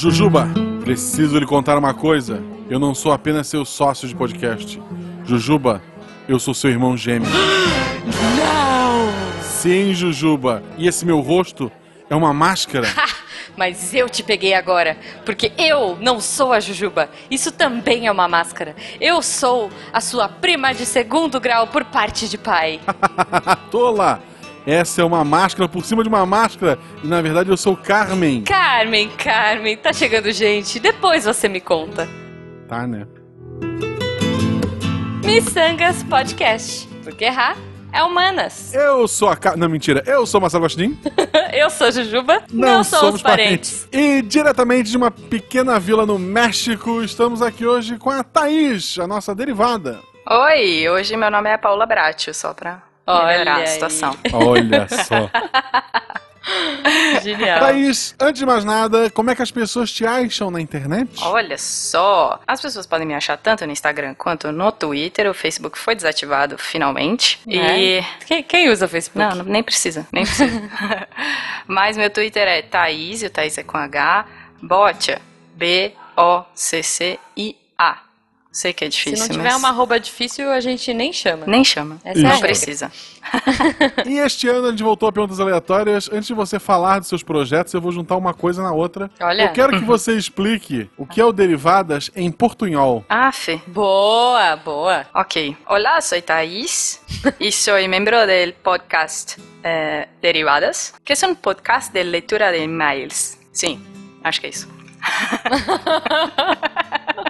[0.00, 0.48] Jujuba,
[0.82, 2.42] preciso lhe contar uma coisa.
[2.70, 4.80] Eu não sou apenas seu sócio de podcast.
[5.26, 5.82] Jujuba,
[6.26, 7.28] eu sou seu irmão gêmeo.
[8.38, 9.42] Não!
[9.42, 10.62] Sim, Jujuba.
[10.78, 11.70] E esse meu rosto
[12.08, 12.88] é uma máscara.
[13.58, 17.10] Mas eu te peguei agora, porque eu não sou a Jujuba.
[17.30, 18.74] Isso também é uma máscara.
[18.98, 22.80] Eu sou a sua prima de segundo grau por parte de pai.
[23.70, 24.29] Tola!
[24.66, 26.78] Essa é uma máscara por cima de uma máscara.
[27.02, 28.42] E na verdade eu sou Carmen.
[28.42, 30.78] Carmen, Carmen, tá chegando gente.
[30.78, 32.08] Depois você me conta.
[32.68, 33.06] Tá, né?
[35.24, 36.88] Missangas Podcast.
[37.02, 37.56] Porque errar
[37.92, 38.72] é humanas.
[38.74, 39.56] Eu sou a Car...
[39.56, 40.02] Não, mentira.
[40.06, 40.96] Eu sou Marcelo Agostinho.
[41.52, 42.42] eu sou Jujuba.
[42.52, 43.88] Não, somos, parentes.
[43.90, 49.06] E diretamente de uma pequena vila no México, estamos aqui hoje com a Thaís, a
[49.06, 49.98] nossa derivada.
[50.28, 52.89] Oi, hoje meu nome é Paula Bratio, só pra
[53.26, 54.16] melhorar Olha a situação.
[54.32, 55.30] Olha só.
[57.22, 57.60] Genial.
[57.60, 61.10] Thaís, antes de mais nada, como é que as pessoas te acham na internet?
[61.22, 65.28] Olha só, as pessoas podem me achar tanto no Instagram quanto no Twitter.
[65.30, 67.38] O Facebook foi desativado finalmente.
[67.46, 67.58] E
[67.98, 68.04] É.
[68.26, 69.18] Quem, quem usa Facebook?
[69.18, 70.62] não, não- nem precisa, nem precisa.
[71.68, 74.24] Mas meu Twitter é Thaís, e o Thaís é com H,
[74.62, 75.20] Botia,
[75.54, 77.98] B O C C I A.
[78.52, 81.46] Sei que é Se difícil, não tiver mas uma arroba difícil, a gente nem chama.
[81.46, 81.98] nem chama.
[82.04, 82.48] Essa é a não regra.
[82.48, 82.90] precisa.
[84.06, 86.08] E este ano a gente voltou a perguntas aleatórias.
[86.12, 89.08] Antes de você falar dos seus projetos, eu vou juntar uma coisa na outra.
[89.20, 89.44] Olha.
[89.44, 93.04] Eu quero que você explique o que é o Derivadas em portunhol.
[93.08, 93.62] Aff.
[93.68, 95.06] Boa, boa.
[95.14, 95.56] Ok.
[95.66, 97.00] Hola, soy Thais
[97.38, 103.38] y soy miembro del podcast eh, Derivadas, que es un podcast de lectura de emails.
[103.52, 103.80] Sim,
[104.24, 104.66] acho que é isso.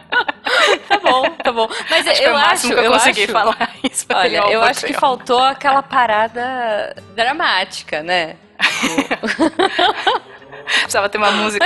[0.88, 1.68] Tá bom, tá bom.
[1.88, 4.22] Mas Acho é eu o acho, que eu eu consegui acho, falar espanhol.
[4.22, 8.36] Olha, eu acho que faltou aquela parada dramática, né?
[10.64, 11.64] Precisava ter uma música.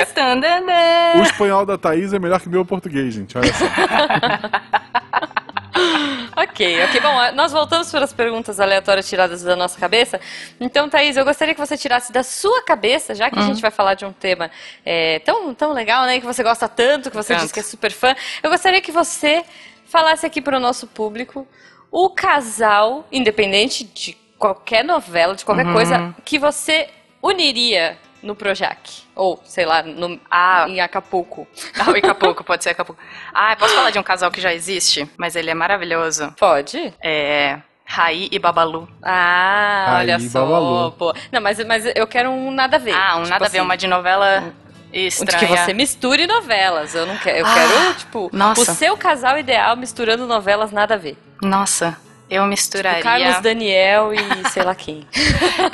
[1.19, 3.37] O espanhol da Thaís é melhor que o meu português, gente.
[3.37, 3.65] Olha só.
[6.37, 7.01] Ok, ok.
[7.01, 10.21] Bom, nós voltamos para as perguntas aleatórias tiradas da nossa cabeça.
[10.59, 13.71] Então, Thaís, eu gostaria que você tirasse da sua cabeça, já que a gente vai
[13.71, 14.51] falar de um tema
[14.85, 16.19] é, tão, tão legal, né?
[16.19, 18.17] Que você gosta tanto, que você diz que é super fã.
[18.43, 19.45] Eu gostaria que você
[19.87, 21.47] falasse aqui para o nosso público
[21.91, 26.89] o casal, independente de qualquer novela, de qualquer coisa, que você
[27.23, 29.04] uniria no Projac.
[29.17, 30.67] Ou, sei lá, no, Ah.
[30.69, 31.47] em Acapulco.
[31.79, 33.01] Ah, o Acapulco, pode ser Acapulco.
[33.33, 36.33] Ah, posso falar de um casal que já existe, mas ele é maravilhoso.
[36.39, 36.93] Pode?
[37.03, 37.59] É.
[37.87, 38.89] Raí e Babalu.
[39.03, 40.41] Ah, Aí, olha só.
[40.45, 40.93] Babalu.
[40.93, 41.15] Pô.
[41.31, 42.93] Não, mas, mas eu quero um nada a ver.
[42.95, 44.53] Ah, um Tipo nada a ver, assim, uma de novela
[44.91, 45.39] onde estranha.
[45.39, 46.95] que você misture novelas.
[46.95, 47.39] Eu não quero.
[47.39, 48.73] Eu Ah, quero, tipo, nossa.
[48.73, 51.17] o seu casal ideal misturando novelas nada a ver.
[51.43, 51.97] Nossa,
[52.31, 52.99] eu misturaria.
[53.03, 54.19] Tipo, Carlos Daniel e
[54.51, 55.07] sei lá quem.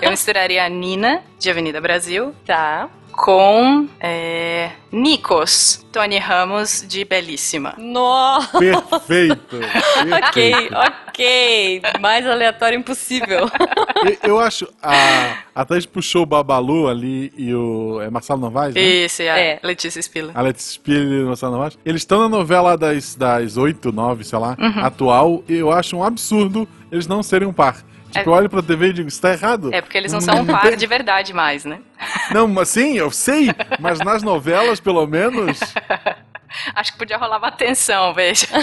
[0.02, 2.88] Eu misturaria a Nina, de Avenida Brasil, Tá.
[3.24, 7.74] Com é, Nikos, Tony Ramos, de Belíssima.
[7.76, 8.58] Nossa.
[8.58, 9.60] Perfeito.
[10.00, 10.74] Ok, Perfeito.
[10.76, 11.82] ok.
[12.00, 13.50] Mais aleatório impossível.
[14.06, 14.66] E- Eu acho.
[14.82, 18.00] A, a Thaís puxou o Babalu ali e o.
[18.00, 18.74] É Marcelo Novaes?
[18.74, 18.80] Né?
[18.80, 19.60] Esse é É.
[19.62, 20.30] Letícia Spiller.
[20.34, 21.78] A Letícia Spiller e o Marcelo Novaes.
[21.84, 24.84] Eles estão na novela das, das 8, 9, sei lá, Uhum.
[24.84, 25.44] atual.
[25.48, 27.76] E eu acho um absurdo eles não serem um par.
[28.10, 29.72] Tipo, eu olho pra TV e digo, isso tá errado.
[29.72, 31.78] É porque eles não são um par de verdade mais, né?
[32.32, 35.58] Não, mas sim, eu sei, mas nas novelas, pelo menos.
[36.74, 38.46] Acho que podia rolar uma tensão, veja.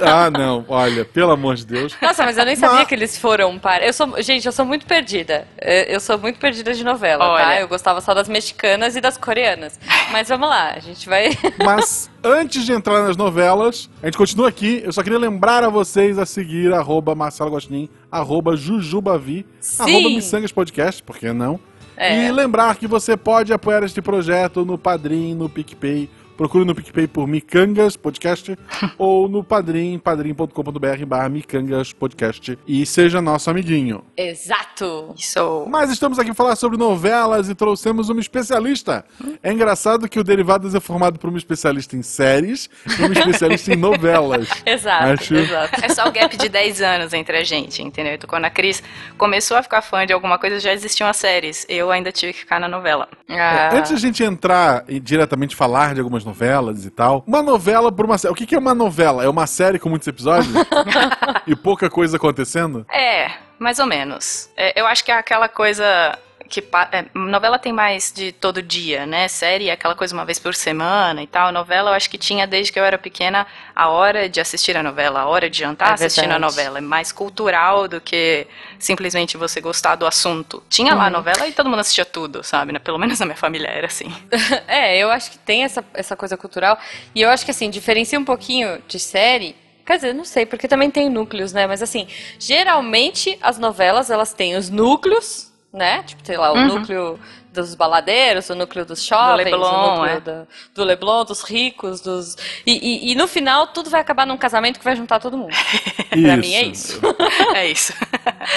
[0.00, 1.96] Ah, não, olha, pelo amor de Deus.
[2.00, 3.82] Nossa, mas eu nem sabia Mas- que eles foram um par.
[3.82, 5.46] Eu sou, gente, eu sou muito perdida.
[5.60, 7.32] Eu sou muito perdida de novela, tá?
[7.32, 7.60] Olha.
[7.60, 9.78] Eu gostava só das mexicanas e das coreanas.
[10.10, 11.30] Mas vamos lá, a gente vai.
[11.64, 14.82] Mas antes de entrar nas novelas, a gente continua aqui.
[14.84, 19.82] Eu só queria lembrar a vocês a seguir arroba Marcelo Agostinho, arroba Jujubavi, Sim.
[19.82, 21.58] arroba Missangas Podcast, por que não?
[21.96, 22.26] É.
[22.26, 26.10] E lembrar que você pode apoiar este projeto no Padrim, no PicPay.
[26.36, 28.56] Procure no PicPay por Micangas Podcast
[28.98, 34.04] ou no Padrim, padrim.com.br barra Micangas Podcast e seja nosso amiguinho.
[34.16, 35.14] Exato!
[35.16, 35.66] Isso.
[35.68, 39.04] Mas estamos aqui para falar sobre novelas e trouxemos uma especialista.
[39.42, 42.68] É engraçado que o Derivadas é formado por uma especialista em séries
[42.98, 44.48] e uma especialista em novelas.
[44.66, 45.84] Exato, Acho- exato.
[45.84, 48.14] É só o gap de 10 anos entre a gente, entendeu?
[48.14, 48.82] Então, quando a Cris
[49.16, 51.64] começou a ficar fã de alguma coisa, já existiam as séries.
[51.68, 53.08] Eu ainda tive que ficar na novela.
[53.28, 57.90] Ah, Antes da gente entrar e diretamente falar de algumas novelas e tal, uma novela
[57.90, 58.32] por uma série.
[58.32, 59.24] O que que é uma novela?
[59.24, 60.52] É uma série com muitos episódios?
[61.46, 62.84] e pouca coisa acontecendo?
[62.92, 64.50] É, mais ou menos.
[64.56, 66.60] É, eu acho que é aquela coisa que
[66.92, 69.28] é, novela tem mais de todo dia, né?
[69.28, 71.52] Série é aquela coisa uma vez por semana e tal.
[71.52, 74.82] Novela eu acho que tinha desde que eu era pequena a hora de assistir a
[74.82, 76.78] novela, a hora de jantar é assistindo a novela.
[76.78, 78.46] É mais cultural do que
[78.78, 80.62] simplesmente você gostar do assunto.
[80.68, 80.98] Tinha uhum.
[80.98, 82.72] lá a novela e todo mundo assistia tudo, sabe?
[82.72, 82.78] Né?
[82.78, 84.12] Pelo menos na minha família era assim.
[84.66, 86.78] é, eu acho que tem essa, essa coisa cultural.
[87.14, 89.56] E eu acho que assim, diferencia um pouquinho de série
[89.86, 91.64] Quer dizer, não sei, porque também tem núcleos, né?
[91.64, 92.08] Mas assim,
[92.40, 96.02] geralmente as novelas, elas têm os núcleos, né?
[96.02, 96.66] Tipo, sei lá, o uhum.
[96.66, 97.20] núcleo
[97.52, 100.20] dos baladeiros, o núcleo dos jovens, Leblon, o núcleo é.
[100.20, 102.36] do, do, Leblon, dos ricos, dos.
[102.66, 105.54] E, e, e, no final tudo vai acabar num casamento que vai juntar todo mundo.
[106.08, 107.00] pra mim é isso.
[107.54, 107.92] é isso.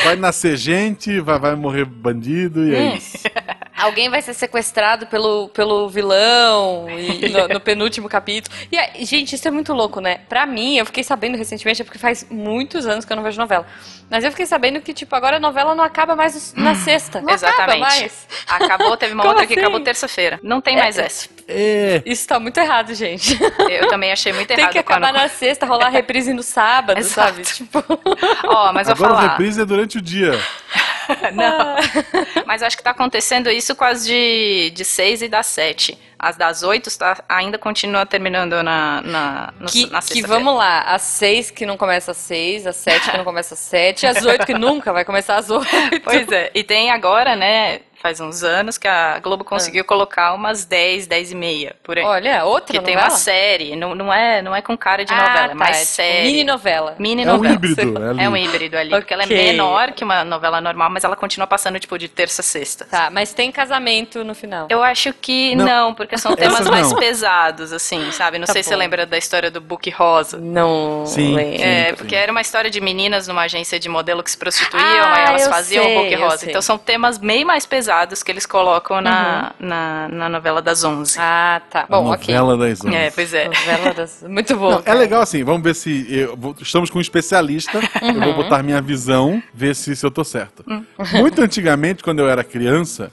[0.03, 2.95] Vai nascer gente, vai, vai morrer bandido e é hum.
[2.95, 3.28] isso.
[3.79, 6.87] Alguém vai ser sequestrado pelo, pelo vilão
[7.31, 8.55] no, no, penúltimo capítulo.
[8.71, 10.19] E, gente, isso é muito louco, né?
[10.27, 13.39] Pra mim, eu fiquei sabendo recentemente, é porque faz muitos anos que eu não vejo
[13.39, 13.65] novela.
[14.09, 17.21] Mas eu fiquei sabendo que, tipo, agora a novela não acaba mais na sexta.
[17.21, 17.61] Não Exatamente.
[17.61, 18.27] Acaba mais.
[18.47, 19.53] Acabou, teve uma Como outra assim?
[19.53, 20.39] que acabou terça-feira.
[20.41, 21.29] Não tem é, mais essa.
[21.47, 22.01] É.
[22.05, 23.37] Isso tá muito errado, gente.
[23.69, 24.63] Eu também achei muito errado.
[24.63, 25.21] Tem que acabar quando...
[25.21, 27.29] na sexta, rolar a reprise no sábado, Exato.
[27.29, 27.43] sabe?
[27.43, 27.83] Tipo...
[28.45, 29.29] Ó, mas agora vou falar.
[29.29, 30.39] a reprise é durante o dia.
[31.33, 31.75] não.
[32.45, 35.97] Mas acho que tá acontecendo isso com as de, de 6 e das 7.
[36.17, 40.81] As das 8 tá, ainda continua terminando na, na, no, que, na Que vamos lá,
[40.81, 44.25] as 6 que não começa às 6, as 7 que não começa às 7, as
[44.25, 45.69] 8 que nunca vai começar às 8.
[46.03, 46.51] Pois é.
[46.53, 49.85] E tem agora, né, faz uns anos que a Globo conseguiu ah.
[49.85, 52.03] colocar umas 10, 10 e meia por aí.
[52.03, 52.97] Olha, outra Que novela?
[53.01, 55.53] tem uma série, não, não, é, não é com cara de ah, novela, tá, é
[55.53, 56.27] mais é tipo série.
[56.27, 56.95] Mini novela.
[56.97, 57.51] Mini é novela.
[57.51, 57.81] Um híbrido,
[58.19, 58.99] é, é um híbrido ali, okay.
[59.01, 62.41] porque ela é menor que uma novela normal, mas ela continua passando tipo de terça
[62.41, 62.85] a sexta.
[62.85, 64.67] Tá, mas tem casamento no final.
[64.69, 68.39] Eu acho que não, não porque são temas mais pesados, assim, sabe?
[68.39, 68.63] Não tá sei bom.
[68.63, 70.37] se você lembra da história do Book Rosa.
[70.37, 71.05] Não.
[71.05, 71.35] Sim.
[71.35, 71.61] Lembro.
[71.61, 75.13] É, porque era uma história de meninas numa agência de modelo que se prostituíam, ah,
[75.15, 76.49] aí elas faziam sei, o Book Rosa.
[76.49, 77.88] Então são temas bem mais pesados
[78.23, 79.67] que eles colocam na, uhum.
[79.67, 81.17] na, na, novela das 11.
[81.19, 81.85] Ah, tá.
[81.89, 82.35] Bom, novela ok.
[82.35, 82.95] Novela das 11.
[82.95, 83.45] É, pois é.
[83.45, 84.23] Novela das...
[84.27, 84.71] Muito bom.
[84.71, 86.05] Não, é legal assim, vamos ver se.
[86.09, 88.09] Eu, estamos com um especialista, uhum.
[88.09, 88.35] eu vou uhum.
[88.35, 90.63] botar minha visão, ver se, se eu tô certo.
[90.67, 90.85] Uhum.
[91.13, 93.11] Muito antigamente, quando eu era criança,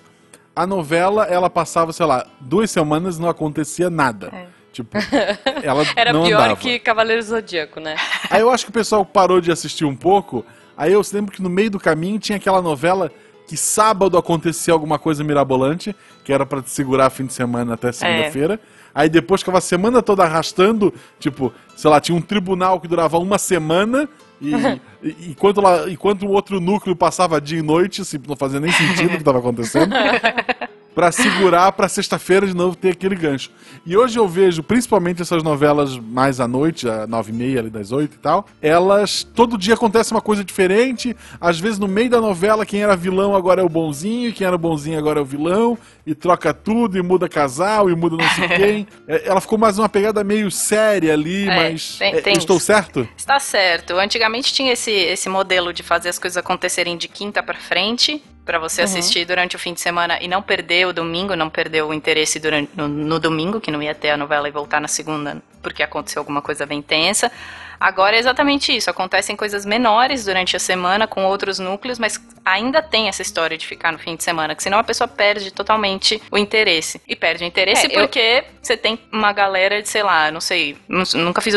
[0.55, 4.31] a novela, ela passava, sei lá, duas semanas e não acontecia nada.
[4.32, 4.46] É.
[4.73, 4.99] Tipo,
[5.62, 6.56] ela Era não pior andava.
[6.56, 7.96] que Cavaleiro Zodíaco, né?
[8.31, 10.44] Aí eu acho que o pessoal parou de assistir um pouco.
[10.76, 13.11] Aí eu lembro que no meio do caminho tinha aquela novela
[13.47, 15.95] que sábado acontecia alguma coisa mirabolante,
[16.25, 18.55] que era para te segurar fim de semana até segunda-feira.
[18.55, 18.59] É.
[18.95, 23.19] Aí depois ficava a semana toda arrastando, tipo, sei lá, tinha um tribunal que durava
[23.19, 24.09] uma semana,
[24.41, 24.53] e,
[25.03, 28.73] e enquanto, lá, enquanto o outro núcleo passava dia e noite, assim, não fazia nem
[28.73, 29.95] sentido o que estava acontecendo.
[30.97, 33.51] para segurar para sexta-feira de novo ter aquele gancho.
[33.85, 37.69] E hoje eu vejo, principalmente essas novelas mais à noite, às nove e meia, ali
[37.69, 42.09] das oito e tal, elas, todo dia acontece uma coisa diferente, às vezes no meio
[42.09, 45.23] da novela quem era vilão agora é o bonzinho, quem era o bonzinho agora é
[45.23, 45.77] o vilão,
[46.07, 48.89] e troca tudo, e muda casal, e muda não sei quem.
[49.07, 52.59] É, ela ficou mais uma pegada meio séria ali, é, mas tem, é, tem estou
[52.59, 53.07] certo?
[53.15, 53.99] Está certo.
[53.99, 58.61] Antigamente tinha esse, esse modelo de fazer as coisas acontecerem de quinta para frente, para
[58.61, 58.85] você uhum.
[58.85, 62.39] assistir durante o fim de semana e não perder o domingo, não perder o interesse
[62.39, 65.82] durante, no, no, domingo, que não ia ter a novela e voltar na segunda porque
[65.82, 67.31] aconteceu alguma coisa bem tensa.
[67.79, 68.91] Agora é exatamente isso.
[68.91, 73.67] Acontecem coisas menores durante a semana com outros núcleos, mas ainda tem essa história de
[73.67, 77.00] ficar no fim de semana, que senão a pessoa perde totalmente o interesse.
[77.06, 78.44] E perde o interesse é, porque eu...
[78.62, 81.55] você tem uma galera de, sei lá, não sei, nunca fiz,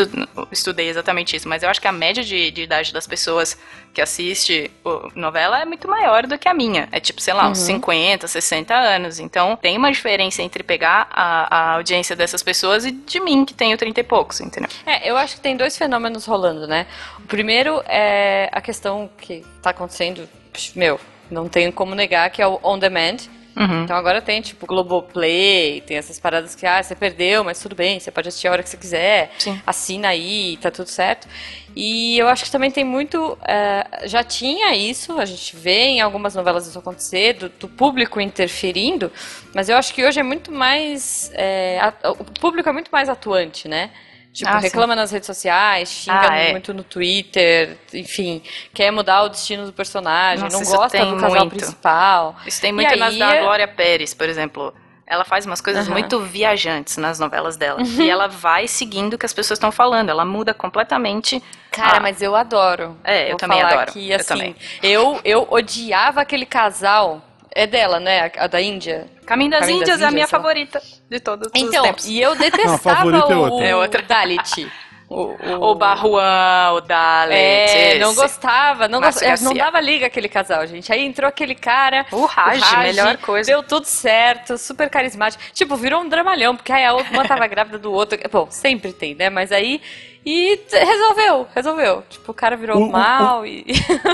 [0.50, 3.56] estudei exatamente isso, mas eu acho que a média de, de idade das pessoas
[3.92, 4.70] que assiste
[5.14, 6.88] novela é muito maior do que a minha.
[6.92, 8.28] É tipo, sei lá, uns 50, uhum.
[8.28, 9.18] 60 anos.
[9.18, 13.52] Então tem uma diferença entre pegar a, a audiência dessas pessoas e de mim, que
[13.52, 14.70] tenho 30 e poucos, entendeu?
[14.84, 16.86] É, eu acho que tem dois fenômenos rolando, né?
[17.18, 20.28] O primeiro é a questão que tá acontecendo,
[20.74, 20.98] meu,
[21.30, 23.18] não tenho como negar, que é o on demand
[23.56, 23.84] Uhum.
[23.84, 27.98] Então agora tem, tipo, Globoplay, tem essas paradas que, ah, você perdeu, mas tudo bem,
[27.98, 29.60] você pode assistir a hora que você quiser, Sim.
[29.66, 31.26] assina aí, tá tudo certo.
[31.74, 33.32] E eu acho que também tem muito.
[33.34, 38.20] Uh, já tinha isso, a gente vê em algumas novelas isso acontecer, do, do público
[38.20, 39.10] interferindo,
[39.54, 41.30] mas eu acho que hoje é muito mais.
[41.34, 43.90] É, a, o público é muito mais atuante, né?
[44.32, 45.00] Tipo, ah, reclama sim.
[45.00, 46.52] nas redes sociais, xinga ah, é.
[46.52, 48.40] muito no Twitter, enfim,
[48.72, 51.56] quer mudar o destino do personagem, Nossa, não gosta do casal muito.
[51.56, 52.36] principal.
[52.46, 53.18] Isso tem muito e nas aí...
[53.18, 54.72] da Glória Pérez, por exemplo.
[55.04, 55.94] Ela faz umas coisas uhum.
[55.94, 57.80] muito viajantes nas novelas dela.
[57.80, 58.00] Uhum.
[58.00, 60.08] E ela vai seguindo o que as pessoas estão falando.
[60.08, 61.42] Ela muda completamente.
[61.72, 62.00] Cara, a...
[62.00, 62.96] mas eu adoro.
[63.02, 63.92] É, eu Vou também falar adoro.
[63.92, 67.20] Que, assim, eu, eu, eu odiava aquele casal.
[67.52, 68.30] É dela, né?
[68.36, 69.06] A, a da Índia.
[69.26, 72.06] Caminho das Índias é a minha favorita de todos então, os tempos.
[72.06, 74.02] e eu detestava Não, o, é outra.
[74.02, 74.70] Dalit.
[75.10, 77.34] O, o, o Barruan, o Dalet.
[77.36, 77.98] É, esse.
[77.98, 79.20] não gostava, não, gost...
[79.22, 80.92] é, não dava liga aquele casal, gente.
[80.92, 82.06] Aí entrou aquele cara.
[82.12, 83.50] O Raj, melhor coisa.
[83.50, 85.42] Deu tudo certo, super carismático.
[85.52, 88.16] Tipo, virou um dramalhão, porque aí a outra, uma tava grávida do outro.
[88.30, 89.28] Bom, sempre tem, né?
[89.28, 89.80] Mas aí.
[90.24, 92.04] E resolveu, resolveu.
[92.08, 93.64] Tipo, o cara virou O- o- mal e.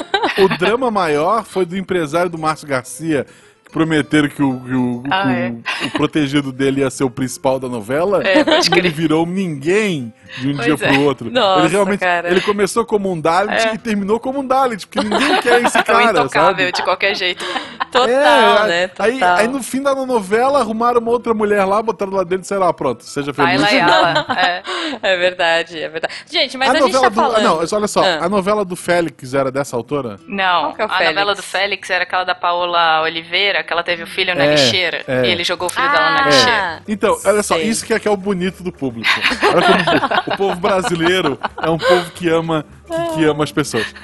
[0.43, 3.27] O drama maior foi do empresário do Márcio Garcia,
[3.65, 5.53] que prometeram que o, que o- Ah, o- é.
[5.87, 8.23] o protegido dele ia ser o principal da novela.
[8.25, 10.93] É, e ele virou ninguém de um Pois dia é.
[10.93, 11.31] pro outro.
[11.31, 12.29] Nossa, ele realmente cara.
[12.31, 13.75] ele começou como um Dalit É.
[13.75, 16.31] e terminou como um Dalit, porque ninguém quer esse É cara, intocável
[16.67, 16.73] sabe?
[16.73, 17.45] de qualquer jeito.
[17.93, 18.91] Total, É, né?
[18.99, 19.37] aí, Total.
[19.37, 22.59] aí no fim da novela arrumaram uma outra mulher lá, botaram lá dentro e sei
[22.59, 23.63] lá, pronto, seja feliz.
[23.63, 24.27] Ayla Ayala.
[24.37, 24.63] É.
[25.03, 26.15] É verdade, é verdade.
[26.31, 27.15] Gente, mas a a, gente tá do.
[27.15, 27.43] falando.
[27.43, 28.25] Não, olha só, Ah.
[28.25, 30.19] a novela do Félix era dessa autora?
[30.27, 31.07] Não, é a Félix?
[31.15, 34.51] novela do Félix era aquela da Paola Oliveira, que ela teve o filho na É,
[34.53, 35.03] lixeira.
[35.07, 35.27] é.
[35.27, 36.27] E ele jogou o filho dela na Ah.
[36.27, 36.83] lixeira.
[36.89, 37.65] Então, olha só, sei.
[37.65, 39.09] isso que é, que é o bonito do público.
[39.55, 43.95] Olha como o povo brasileiro é um povo que ama, que, que ama as pessoas.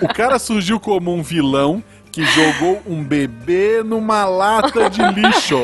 [0.00, 5.62] O cara surgiu como um vilão que jogou um bebê numa lata de lixo.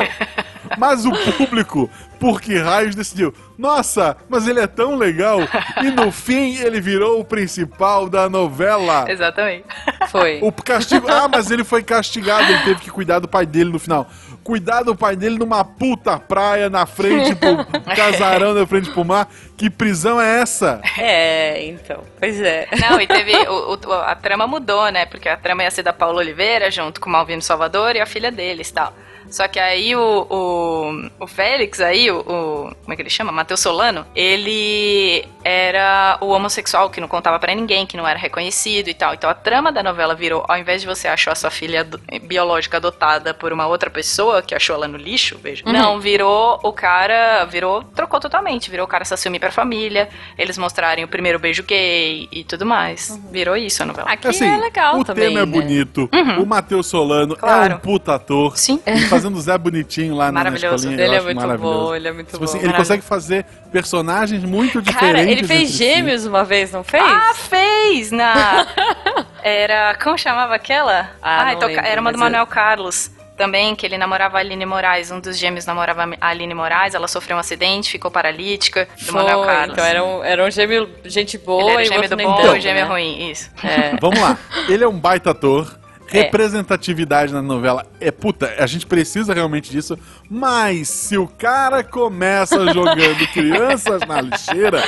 [0.79, 3.33] Mas o público, por que raios decidiu?
[3.57, 5.39] Nossa, mas ele é tão legal.
[5.83, 9.11] E no fim ele virou o principal da novela.
[9.11, 9.65] Exatamente.
[10.09, 10.41] Foi.
[10.43, 11.07] O castigo.
[11.09, 14.09] Ah, mas ele foi castigado, ele teve que cuidar do pai dele no final.
[14.47, 19.29] Cuidar do pai dele numa puta praia na frente pro casarão na frente pro mar.
[19.57, 20.81] Que prisão é essa?
[20.97, 22.05] É, então.
[22.21, 22.69] Pois é.
[22.81, 23.33] Não, e teve.
[23.49, 25.05] O, o- a trama mudou, né?
[25.05, 28.07] Porque a trama ia ser da Paula Oliveira, junto com o Malvino Salvador e a
[28.07, 28.95] filha deles e tal.
[29.31, 33.33] Só que aí o, o, o Félix, aí, o, o- Como é que ele chama?
[33.33, 38.89] Matheus Solano, ele era o homossexual que não contava pra ninguém, que não era reconhecido
[38.89, 39.15] e tal.
[39.15, 41.87] Então a trama da novela virou: ao invés de você achar a sua filha
[42.23, 45.63] biológica adotada por uma outra pessoa, que achou ela no lixo, veja.
[45.67, 47.45] Não, virou o cara.
[47.47, 47.83] Virou.
[47.95, 48.71] Trocou totalmente.
[48.71, 50.09] Virou o cara se assumir pra família.
[50.39, 53.19] Eles mostrarem o primeiro beijo gay e tudo mais.
[53.31, 54.11] Virou isso a novela.
[54.11, 55.29] Aqui é legal o também.
[55.29, 55.53] tema é né?
[55.53, 56.09] bonito.
[56.41, 57.75] O Matheus Solano é Claro.
[57.77, 58.57] um puta ator.
[58.57, 58.81] Sim.
[59.17, 61.01] Ele fazendo Zé Bonitinho lá na- escolinha.
[61.03, 61.87] Ele é muito maravilhoso.
[61.87, 62.45] bom, ele é muito Tipo bom.
[62.45, 65.21] assim, ele consegue fazer personagens muito diferentes.
[65.21, 65.79] Cara, ele fez entre si.
[65.79, 67.03] gêmeos uma vez, não fez?
[67.05, 68.11] Ah, fez!
[68.11, 68.67] Na.
[69.43, 69.95] Era.
[70.03, 71.11] Como chamava aquela?
[71.23, 73.11] Ah, não toca- lembro, era uma do eu- Manuel Carlos.
[73.37, 75.11] Também, que ele namorava a Aline Moraes.
[75.11, 76.95] Um dos gêmeos namorava a Aline Moraes.
[76.95, 78.89] Ela sofreu um acidente, ficou paralítica.
[79.05, 79.73] Do Manuel Foi, Carlos.
[79.75, 82.17] Então era um, era um gêmeo gente boa Ele era o e o gêmeo outro
[82.17, 82.91] do bom tanto, e o gêmeo né?
[82.91, 83.31] ruim.
[83.31, 83.51] Isso.
[83.63, 83.95] É.
[84.01, 84.39] Vamos lá.
[84.71, 85.79] Ele é um baita ator.
[86.13, 86.23] É.
[86.23, 89.99] Representatividade na novela é puta, a gente precisa realmente disso.
[90.31, 94.83] Mas se o cara começa jogando crianças na lixeira,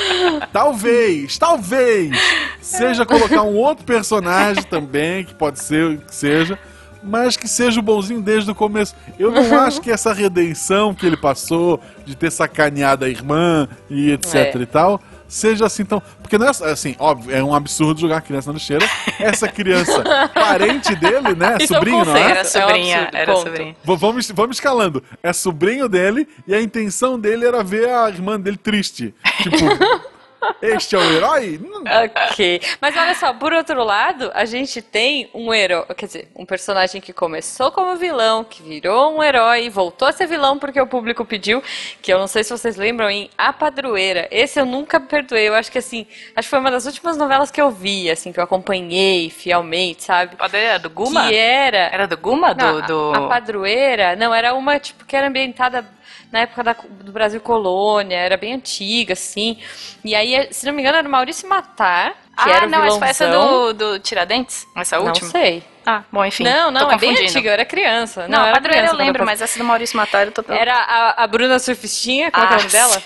[0.52, 2.16] talvez, talvez
[2.60, 6.58] seja colocar um outro personagem também, que pode ser que seja,
[7.02, 8.94] mas que seja o bonzinho desde o começo.
[9.18, 14.10] Eu não acho que essa redenção que ele passou de ter sacaneado a irmã e
[14.12, 14.58] etc É.
[14.58, 16.02] e tal seja assim tão.
[16.22, 18.88] Porque não é assim, óbvio, é um absurdo jogar criança na lixeira.
[19.20, 20.02] Essa criança,
[20.34, 21.58] parente dele, né?
[21.60, 22.20] Isso sobrinho, não é?
[22.22, 23.76] Era É um sobrinha, absurdo, era sobrinha.
[23.84, 25.02] Vamos, vamos escalando.
[25.22, 29.14] É sobrinho dele e a intenção dele era ver a irmã dele triste.
[29.42, 29.56] Tipo,
[30.62, 31.60] este é o herói?
[32.04, 32.60] Ok.
[32.80, 37.00] Mas olha só, por outro lado, a gente tem um herói, quer dizer, um personagem
[37.00, 40.86] que começou como vilão, que virou um herói e voltou a ser vilão porque o
[40.86, 41.62] público pediu,
[42.02, 44.28] que eu não sei se vocês lembram, em A Padroeira.
[44.30, 45.48] Esse eu nunca perdoei.
[45.48, 48.32] Eu acho que assim, acho que foi uma das últimas novelas que eu vi, assim,
[48.32, 50.36] que eu acompanhei fielmente, sabe?
[50.52, 51.28] Era do Guma?
[51.28, 51.78] Que era.
[51.92, 52.54] Era do Guma?
[52.54, 53.12] Não, do, a- do...
[53.14, 55.84] A, padroeira, não, era uma tipo que era ambientada
[56.32, 59.58] na época da- do Brasil colônia, era bem antiga, assim.
[60.04, 62.84] E aí, se não me engano, era o Maurício Matar, que ah, era o não,
[62.84, 62.98] essa vilãozão.
[62.98, 64.66] foi essa do, do Tiradentes?
[64.76, 65.30] Essa Não última?
[65.30, 65.62] sei.
[65.90, 66.44] Ah, bom, enfim.
[66.44, 68.28] não, não, é bem antiga, eu era criança.
[68.28, 69.32] Não, eu a era padroeira criança eu lembro, passei.
[69.32, 70.44] mas essa do Maurício Matar eu tô...
[70.52, 73.02] Era a, a Bruna Surfistinha, é que é o nome Ah, dela?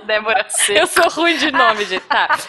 [0.06, 0.80] Débora C.
[0.80, 2.04] Eu sou ruim de nome, gente.
[2.06, 2.28] Tá.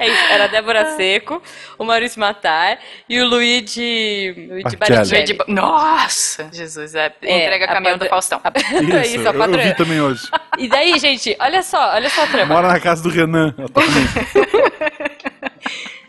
[0.00, 1.42] É isso, era a Débora Seco,
[1.76, 2.78] o Maurício Matar
[3.08, 4.76] e o Luigi, Luigi.
[5.24, 6.48] De- Nossa!
[6.52, 8.40] Jesus, é, É, entrega a caminhão do Faustão.
[8.44, 10.28] a- Isso, isso, a eu, eu vi também hoje.
[10.56, 12.54] E daí, gente, olha só, olha só a trama.
[12.54, 13.54] Mora na casa do Renan.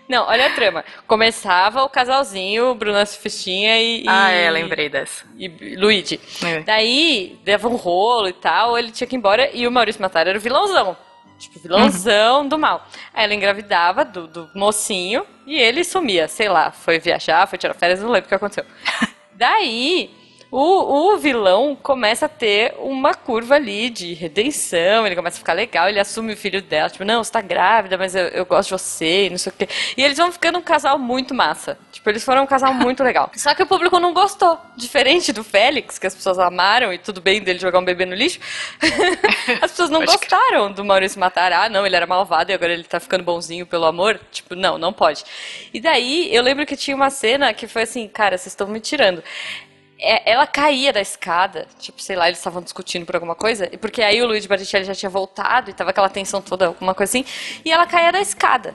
[0.09, 0.83] Não, olha a trama.
[1.05, 5.23] Começava o casalzinho, Bruna Surfistinha e, Ah, é, lembrei dessa.
[5.37, 6.19] e Luigi.
[6.43, 6.61] É.
[6.61, 10.25] Daí, dava um rolo e tal, ele tinha que ir embora e o Maurício Matar
[10.25, 10.97] era o vilãozão.
[11.37, 12.85] Tipo, vilãozão do mal.
[13.13, 17.73] Aí ela engravidava do, do mocinho e ele sumia, sei lá, foi viajar, foi tirar
[17.75, 18.65] férias, não lembro o que aconteceu.
[19.33, 20.09] Daí,
[20.51, 25.53] o, o vilão começa a ter uma curva ali de redenção, ele começa a ficar
[25.53, 28.69] legal, ele assume o filho dela, tipo, não, você tá grávida, mas eu, eu gosto
[28.69, 29.69] de você, e não sei o quê.
[29.95, 31.77] E eles vão ficando um casal muito massa.
[31.91, 33.29] Tipo, eles foram um casal muito legal.
[33.37, 34.59] Só que o público não gostou.
[34.75, 38.15] Diferente do Félix, que as pessoas amaram e tudo bem dele jogar um bebê no
[38.15, 38.39] lixo.
[39.61, 41.51] as pessoas não gostaram do Maurício Matar.
[41.51, 44.19] Ah, não, ele era malvado e agora ele tá ficando bonzinho pelo amor.
[44.31, 45.23] Tipo, não, não pode.
[45.73, 48.79] E daí, eu lembro que tinha uma cena que foi assim, cara, vocês estão me
[48.79, 49.23] tirando
[49.99, 54.21] ela caía da escada, tipo, sei lá, eles estavam discutindo por alguma coisa, porque aí
[54.21, 57.25] o Luigi Baricelli já tinha voltado e tava aquela tensão toda, alguma coisa assim,
[57.65, 58.73] e ela caía da escada.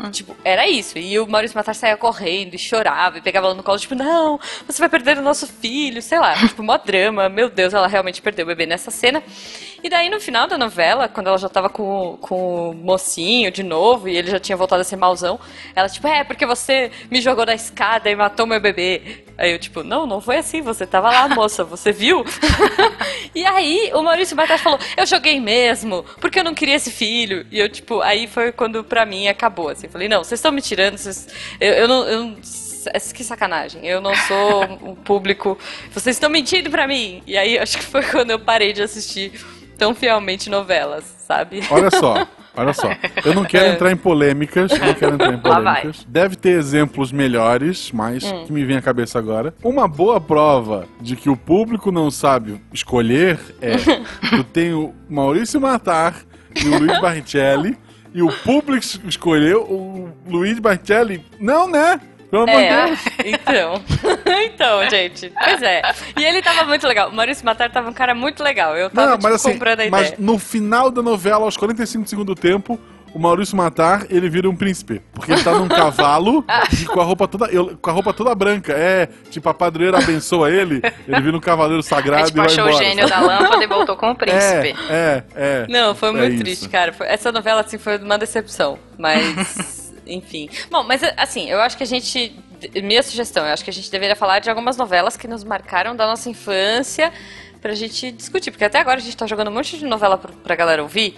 [0.00, 0.10] Hum.
[0.10, 0.96] Tipo, era isso.
[0.98, 4.40] E o Maurício Matar saía correndo e chorava e pegava ela no colo, tipo, não,
[4.66, 6.34] você vai perder o nosso filho, sei lá.
[6.48, 7.28] tipo, mó drama.
[7.28, 9.22] Meu Deus, ela realmente perdeu o bebê nessa cena.
[9.82, 13.62] E daí, no final da novela, quando ela já tava com, com o mocinho de
[13.62, 15.40] novo e ele já tinha voltado a ser mauzão,
[15.74, 19.24] ela, tipo, é, porque você me jogou da escada e matou meu bebê.
[19.36, 22.24] Aí eu, tipo, não, não foi assim, você tava lá, moça, você viu?
[23.34, 27.44] e aí o Maurício Matar falou, eu joguei mesmo, porque eu não queria esse filho.
[27.50, 29.88] E eu, tipo, aí foi quando pra mim acabou, assim.
[29.88, 31.26] Falei, não, vocês estão me tirando, vocês...
[31.60, 32.08] eu, eu não.
[32.08, 32.36] Eu
[33.14, 33.86] que sacanagem.
[33.86, 35.56] Eu não sou um público.
[35.92, 37.22] Vocês estão mentindo pra mim.
[37.26, 39.32] E aí acho que foi quando eu parei de assistir
[39.76, 41.60] tão fielmente novelas, sabe?
[41.70, 42.26] Olha só.
[42.54, 42.90] Olha só,
[43.24, 43.72] eu não quero é.
[43.72, 46.04] entrar em polêmicas, não quero entrar em polêmicas.
[46.06, 48.44] Deve ter exemplos melhores, mas hum.
[48.44, 49.54] que me vem à cabeça agora.
[49.64, 53.76] Uma boa prova de que o público não sabe escolher é:
[54.36, 56.14] tu tem o Maurício Matar
[56.54, 57.78] e o Luiz Barrichelli,
[58.12, 61.24] e o público escolheu o Luiz Barrichelli.
[61.40, 61.98] Não, né?
[62.32, 63.00] Pelo amor é, Deus.
[63.26, 63.82] Então.
[64.46, 65.30] então, gente.
[65.38, 65.82] Pois é.
[66.18, 67.10] E ele tava muito legal.
[67.10, 68.74] O Maurício Matar tava um cara muito legal.
[68.74, 69.90] Eu tava não, tipo, assim, comprando a ideia.
[69.90, 72.80] Mas no final da novela, aos 45 do segundo tempo,
[73.12, 75.02] o Maurício Matar, ele vira um príncipe.
[75.12, 78.72] Porque ele tá num cavalo e com a roupa toda, com a roupa toda branca.
[78.72, 82.46] É, tipo, a padroeira abençoa ele, ele vira um cavaleiro sagrado é, tipo, e vai
[82.46, 82.82] achou embora.
[82.82, 83.26] o gênio sabe?
[83.26, 84.74] da lâmpada e voltou com o príncipe.
[84.88, 85.66] É, é, é.
[85.68, 86.94] Não, foi é muito triste, cara.
[87.00, 88.78] Essa novela, assim, foi uma decepção.
[88.96, 89.81] Mas...
[90.14, 90.48] enfim.
[90.70, 92.34] Bom, mas assim, eu acho que a gente.
[92.82, 95.96] Minha sugestão, eu acho que a gente deveria falar de algumas novelas que nos marcaram
[95.96, 97.12] da nossa infância
[97.60, 98.50] pra gente discutir.
[98.50, 101.16] Porque até agora a gente tá jogando um monte de novela pra, pra galera ouvir.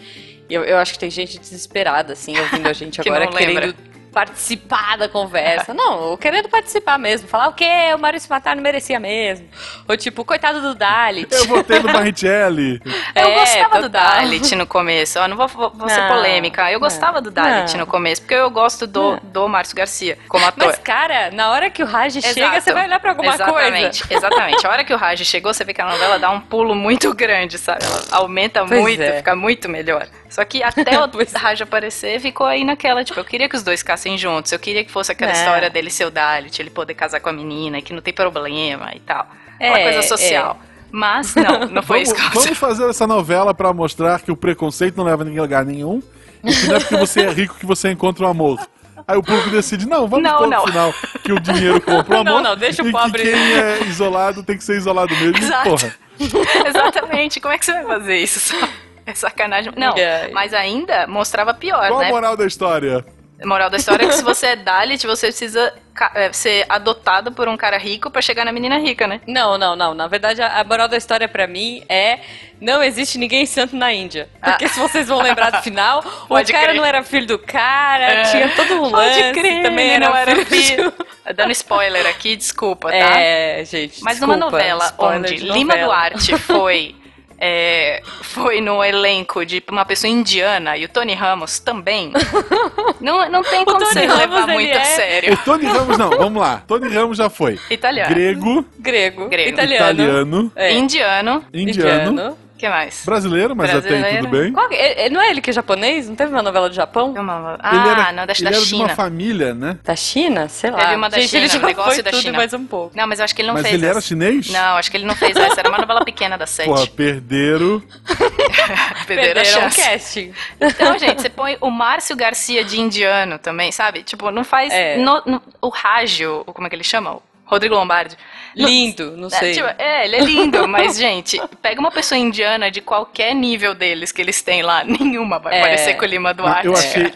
[0.48, 3.74] E eu, eu acho que tem gente desesperada, assim, ouvindo a gente agora, querendo
[4.14, 5.74] participar da conversa.
[5.74, 7.26] Não, querendo participar mesmo.
[7.26, 7.92] Falar o quê?
[7.94, 9.48] O Maurício Matar não merecia mesmo.
[9.88, 11.34] Ou tipo, coitado do Dalit.
[11.34, 12.80] Eu votei no Barrichelli.
[13.14, 13.82] eu é, gostava total.
[13.82, 15.18] do Dalit no começo.
[15.18, 16.70] Eu não vou, vou, vou ser polêmica.
[16.70, 20.68] Eu gostava do Dalit no começo, porque eu gosto do, do Márcio Garcia como ator.
[20.68, 24.14] Mas, cara, na hora que o Raj chega, você vai olhar pra alguma exatamente, coisa.
[24.26, 24.66] Exatamente.
[24.66, 27.12] A hora que o Raj chegou, você vê que a novela dá um pulo muito
[27.14, 27.84] grande, sabe?
[27.84, 29.16] Ela aumenta pois muito, é.
[29.16, 30.06] fica muito melhor.
[30.34, 33.78] Só que até o Raj aparecer, ficou aí naquela, tipo, eu queria que os dois
[33.78, 34.50] ficassem juntos.
[34.50, 35.34] Eu queria que fosse aquela é.
[35.34, 38.90] história dele ser o Dalit, ele poder casar com a menina, que não tem problema
[38.96, 39.28] e tal.
[39.60, 40.58] É, uma coisa social.
[40.60, 40.66] É.
[40.90, 44.36] Mas não, não foi vamos, isso que Vamos fazer essa novela para mostrar que o
[44.36, 46.02] preconceito não leva a lugar nenhum
[46.42, 48.58] e que não é porque você é rico que você encontra o amor.
[49.06, 50.66] Aí o público decide, não, vamos não, não.
[50.66, 50.92] final
[51.22, 52.24] que o dinheiro compra o amor.
[52.24, 53.22] Não, não, deixa o pobre.
[53.22, 55.38] Que quem é isolado tem que ser isolado mesmo.
[55.38, 55.70] Exato.
[55.70, 55.94] Porra.
[56.66, 57.40] Exatamente.
[57.40, 58.56] Como é que você vai fazer isso?
[59.06, 59.72] É sacanagem.
[59.76, 59.94] Não,
[60.32, 62.06] mas ainda mostrava pior, Qual né?
[62.06, 63.04] Qual a moral da história?
[63.42, 65.74] A moral da história é que se você é Dalit, você precisa
[66.14, 69.20] é, ser adotado por um cara rico para chegar na menina rica, né?
[69.26, 69.92] Não, não, não.
[69.92, 72.20] Na verdade, a, moral da história para mim é
[72.60, 74.28] não existe ninguém santo na Índia.
[74.42, 74.68] Porque ah.
[74.68, 76.74] se vocês vão lembrar do final, o cara crer.
[76.74, 78.22] não era filho do cara, é.
[78.22, 79.20] tinha todo um lance.
[79.20, 80.46] Pode crer, também era não era filho.
[80.46, 80.92] filho.
[81.34, 83.20] Dando spoiler aqui, desculpa, tá?
[83.20, 84.02] É, gente.
[84.02, 86.94] Mas desculpa, numa novela onde Lima Duarte foi
[87.38, 92.12] é, foi no elenco de uma pessoa indiana e o Tony Ramos também,
[93.00, 94.80] não, não tem como você levar muito é...
[94.80, 95.34] a sério.
[95.34, 96.62] O Tony Ramos não, vamos lá.
[96.66, 97.58] Tony Ramos já foi.
[97.70, 98.14] Italiano.
[98.14, 98.66] Grego.
[98.78, 99.28] Grego.
[99.28, 99.50] Grego.
[99.50, 99.92] Italiano.
[99.92, 100.52] Italiano.
[100.54, 100.72] É.
[100.72, 101.44] Indiano.
[101.52, 102.10] Indiano.
[102.12, 103.02] Indiano que mais?
[103.04, 104.06] Brasileiro, mas Brasileiro.
[104.06, 104.52] até aí tudo bem.
[104.52, 106.08] Qual, é, não é ele que é japonês?
[106.08, 107.12] Não teve uma novela do Japão?
[107.12, 107.56] Uma...
[107.58, 108.66] Ah, ele era, não, da, ele da era China.
[108.66, 109.78] de uma família, né?
[109.82, 110.48] Da China?
[110.48, 110.78] Sei lá.
[110.78, 112.38] Teve uma da Gente, China, ele já um negócio foi da tudo China.
[112.38, 112.96] mais um pouco.
[112.96, 113.74] Não, mas eu acho que ele não mas fez.
[113.74, 113.98] Mas ele essa.
[113.98, 114.50] era chinês?
[114.50, 115.60] Não, acho que ele não fez essa.
[115.60, 116.68] Era uma novela pequena da sete.
[116.68, 117.82] Pô, perderam.
[119.06, 120.32] perderam, perderam o casting.
[120.60, 124.02] Então, gente, você põe o Márcio Garcia de indiano também, sabe?
[124.02, 124.72] Tipo, não faz...
[124.72, 124.96] É.
[124.96, 127.20] No, no, o Rágio, como é que ele chama?
[127.44, 128.16] Rodrigo Lombardi.
[128.56, 129.50] Lindo, não sei.
[129.50, 133.74] É, tipo, é, ele é lindo, mas, gente, pega uma pessoa indiana de qualquer nível
[133.74, 135.60] deles que eles têm lá, nenhuma vai é.
[135.60, 136.66] parecer com o Lima Duarte.
[136.66, 137.12] Eu achei,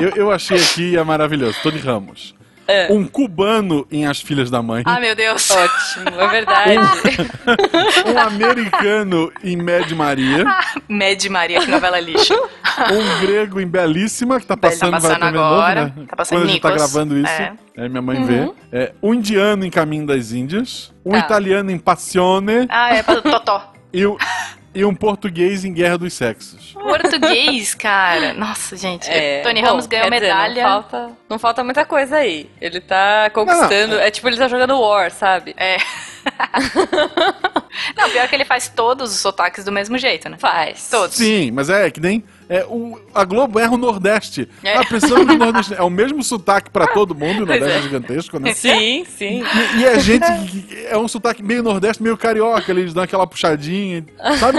[0.00, 2.34] eu, eu achei aqui é maravilhoso, Tony Ramos.
[2.70, 2.88] É.
[2.92, 5.50] um cubano em As Filhas da Mãe, Ah, meu Deus.
[5.50, 6.78] Ótimo, é verdade.
[8.06, 10.44] um americano em Mad Maria,
[10.88, 12.34] Mad Maria, que novela lixo.
[12.34, 16.06] um grego em Belíssima, que tá Bel- tá passando, passando agora, novo, né?
[16.08, 17.52] tá passando Quando a gente tá gravando isso, É.
[17.76, 18.50] é, minha mãe vê.
[18.72, 21.18] É, um indiano em Caminho das Índias, um Tá.
[21.18, 23.72] italiano em Passione Ah, é Totó.
[23.92, 24.16] e, o-
[24.74, 26.72] e um português em Guerra dos Sexos.
[26.74, 28.32] Português, cara.
[28.38, 29.10] Nossa, gente.
[29.10, 30.62] É, Tony bom, Ramos ganhou quer dizer, medalha.
[30.62, 32.48] não, falta, não falta muita coisa aí.
[32.60, 33.98] Ele tá conquistando.
[33.98, 35.54] é tipo, ele tá jogando War, sabe?
[35.56, 35.76] É.
[37.96, 40.36] Não, pior que ele faz todos os sotaques do mesmo jeito, né?
[40.38, 40.88] Faz.
[40.90, 41.16] Todos.
[41.16, 42.22] Sim, mas é que nem.
[42.50, 44.48] É, o, a Globo erra o Nordeste.
[44.64, 44.76] É.
[44.76, 45.74] Ah, precisamos do Nordeste.
[45.74, 47.78] É o mesmo sotaque pra todo mundo, o Nordeste é.
[47.78, 48.52] é gigantesco, né?
[48.54, 49.44] Sim, sim.
[49.76, 50.26] E, e é gente
[50.86, 54.04] é um sotaque meio Nordeste, meio carioca, eles dão aquela puxadinha,
[54.38, 54.58] sabe?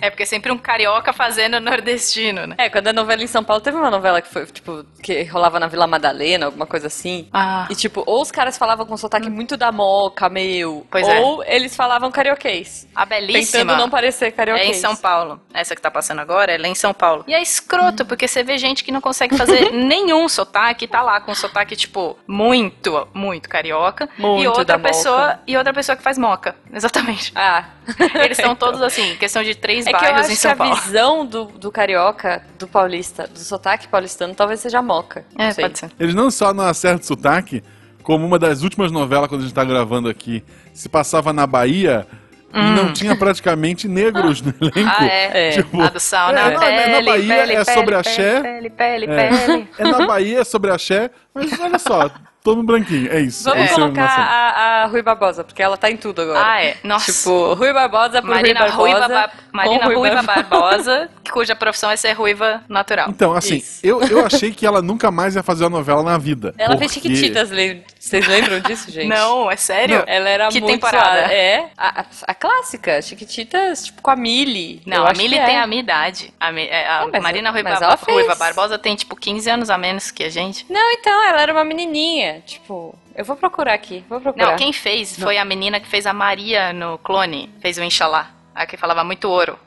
[0.00, 2.56] É porque é sempre um carioca fazendo nordestino, né?
[2.58, 5.60] É, quando a novela em São Paulo, teve uma novela que foi, tipo, que rolava
[5.60, 7.28] na Vila Madalena, alguma coisa assim.
[7.32, 7.68] Ah.
[7.70, 10.86] E, tipo, ou os caras falavam com sotaque muito da moca, meu.
[10.90, 11.20] Pois é.
[11.20, 12.88] ou eles falavam carioquês.
[12.94, 13.60] A belíssima.
[13.60, 14.76] Tentando não parecer É carioquês.
[14.76, 15.40] em São Paulo.
[15.54, 17.24] Essa que tá passando agora é lá em São Paulo.
[17.32, 21.18] E é escroto, porque você vê gente que não consegue fazer nenhum sotaque, tá lá
[21.18, 24.06] com sotaque, tipo, muito, muito carioca.
[24.18, 24.88] Muito e outra da moca.
[24.90, 26.54] pessoa E outra pessoa que faz moca.
[26.70, 27.32] Exatamente.
[27.34, 27.64] Ah.
[28.22, 30.52] Eles são todos assim, questão de três É que eu bairros acho em que São
[30.52, 30.74] a Paulo.
[30.74, 35.24] visão do, do carioca, do paulista, do sotaque paulistano, talvez seja moca.
[35.38, 35.64] É, sei.
[35.64, 35.90] pode ser.
[35.98, 37.64] Eles não só não acertam sotaque,
[38.02, 42.06] como uma das últimas novelas, quando a gente tá gravando aqui, se passava na Bahia
[42.54, 44.78] e não tinha praticamente negros no elenco.
[44.78, 44.86] Hum.
[44.98, 45.48] Ah, é.
[45.48, 45.50] É.
[45.62, 48.40] Tipo, A do sal é, na pele, na Bahia pele, é pele, sobre pele, axé.
[48.40, 49.68] Pele, pele, É, pele.
[49.78, 52.10] é na Bahia, é sobre axé, mas olha só,
[52.42, 53.44] todo no branquinho, é isso.
[53.44, 56.42] Vamos é colocar a, a Rui Barbosa, porque ela tá em tudo agora.
[56.44, 56.76] Ah, é.
[56.82, 57.12] Nossa.
[57.12, 59.26] Tipo, Rui Barbosa por Marina Rui Ruiva, Barbosa.
[59.26, 61.08] Ba- Marina Rui Ruiva Barbosa.
[61.30, 63.08] Cuja profissão é ser ruiva natural.
[63.08, 63.80] Então, assim, Isso.
[63.82, 66.52] eu, eu achei que ela nunca mais ia fazer uma novela na vida.
[66.58, 69.06] Ela fez porque- Chiquititas, lem- vocês lembram disso, gente?
[69.06, 70.02] Não, é sério?
[70.06, 71.32] Ela era Que muito temporada?
[71.32, 74.82] É, a, a- clássica, Chiquititas, tipo, com a Millie.
[74.84, 75.60] Não, a Millie que tem é.
[75.60, 76.34] a minha idade.
[76.40, 78.38] A, é, a É, mas- Marina Ruiva, mas ela Ruiva fez.
[78.38, 80.66] Barbosa tem, tipo, 15 anos a menos que a gente.
[80.68, 82.94] Não, então, ela era uma menininha, tipo...
[83.14, 84.46] Eu vou procurar aqui, vou procurar.
[84.50, 87.48] Não, quem fez foi a menina que fez a Maria no clone.
[87.60, 88.30] Fez o Inxalá.
[88.54, 89.58] A que falava muito ouro.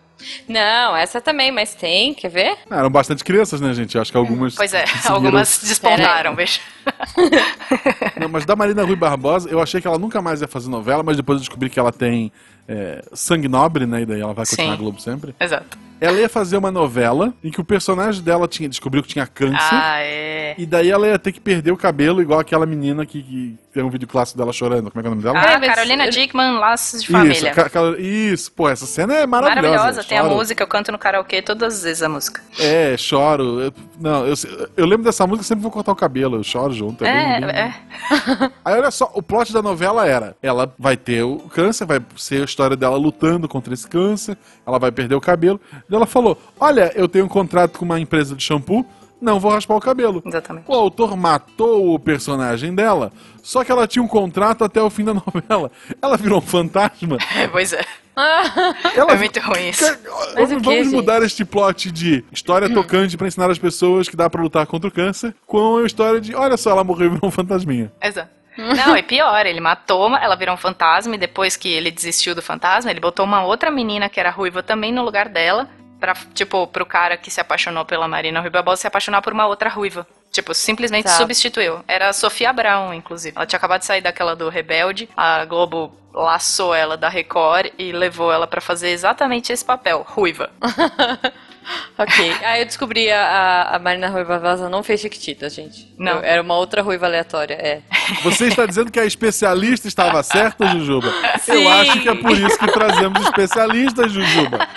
[0.48, 2.58] Não, essa também, mas tem, quer ver?
[2.70, 3.96] Ah, eram bastante crianças, né, gente?
[3.96, 4.56] Eu acho que algumas.
[4.56, 6.60] Pois é, conseguiram- algumas despontaram, veja.
[8.20, 11.04] Não, mas da Marina Rui Barbosa, eu achei que ela nunca mais ia fazer novela,
[11.04, 12.32] mas depois eu descobri que ela tem
[12.68, 14.02] é, sangue nobre, né?
[14.02, 14.72] E daí ela vai continuar Sim.
[14.72, 15.36] na Globo sempre.
[15.40, 15.78] Exato.
[16.02, 19.58] Ela ia fazer uma novela em que o personagem dela tinha, descobriu que tinha câncer.
[19.72, 20.56] Ah, é.
[20.58, 23.84] E daí ela ia ter que perder o cabelo, igual aquela menina que, que tem
[23.84, 24.90] um vídeo clássico dela chorando.
[24.92, 25.40] Como é que é o nome dela?
[25.40, 27.52] Ah, É, Carolina Dickman, Laços de isso, Família.
[27.52, 29.70] ca- aquela- isso, pô, essa cena é maravilhosa.
[29.70, 30.36] Maravilhosa, tem a Choro.
[30.36, 32.42] música, eu canto no karaokê todas as vezes a música.
[32.60, 33.62] É, choro.
[33.62, 34.34] Eu- não, eu,
[34.78, 37.04] eu lembro dessa música, sempre vou cortar o cabelo, eu choro junto.
[37.06, 37.74] É, É, bem- bem- é.
[38.64, 42.42] Aí olha só, o plot da novela era: ela vai ter o câncer, vai ser
[42.42, 45.60] a história dela lutando contra esse câncer, ela vai perder o cabelo.
[45.90, 48.86] E ela falou: Olha, eu tenho um contrato com uma empresa de shampoo,
[49.22, 50.22] não vou raspar o cabelo.
[50.26, 50.66] Exatamente.
[50.68, 55.04] O autor matou o personagem dela, só que ela tinha um contrato até o fim
[55.04, 55.72] da novela.
[56.02, 57.18] Ela virou um fantasma.
[57.36, 57.84] É, pois é.
[58.96, 59.84] Ela É muito ruim isso.
[59.84, 60.96] Mas Vamos, o quê, vamos gente?
[60.96, 64.88] mudar este plot de história tocante pra ensinar as pessoas que dá pra lutar contra
[64.88, 67.92] o câncer com a história de, olha só, ela morreu e virou um fantasminha.
[68.02, 68.30] Exato.
[68.58, 72.42] Não, e pior, ele matou, ela virou um fantasma e depois que ele desistiu do
[72.42, 76.68] fantasma, ele botou uma outra menina que era ruiva também no lugar dela, pra, tipo,
[76.68, 80.08] pro cara que se apaixonou pela Marina Rui Barbosa se apaixonar por uma outra ruiva.
[80.32, 81.84] Tipo, simplesmente substituiu.
[81.88, 83.36] Era a Sofia Brown, inclusive.
[83.38, 87.92] Ela tinha acabado de sair daquela do Rebelde, a Globo laçou ela da Record e
[87.92, 90.50] levou ela pra fazer exatamente esse papel, ruiva.
[91.98, 92.36] Ok.
[92.44, 95.94] Aí eu descobri a, a, a Marina Rui Barbosa não fez Chiquititas, gente.
[95.98, 96.18] Não.
[96.18, 97.82] Eu- era uma outra ruiva aleatória, é.
[98.24, 101.08] Você está dizendo que a especialista estava certa, Jujuba?
[101.08, 101.68] Eu Sim.
[101.68, 104.68] acho que é por isso que trazemos especialistas, Jujuba.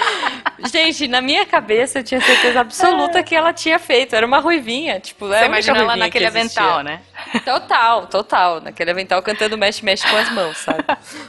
[0.73, 4.17] Gente, na minha cabeça eu tinha certeza absoluta que ela tinha feito.
[4.17, 7.01] Era uma ruivinha, tipo, era Você imagina ela naquele avental, né?
[7.45, 8.61] Total, total.
[8.61, 10.85] Naquele avental cantando mexe, mexe com as mãos, sabe?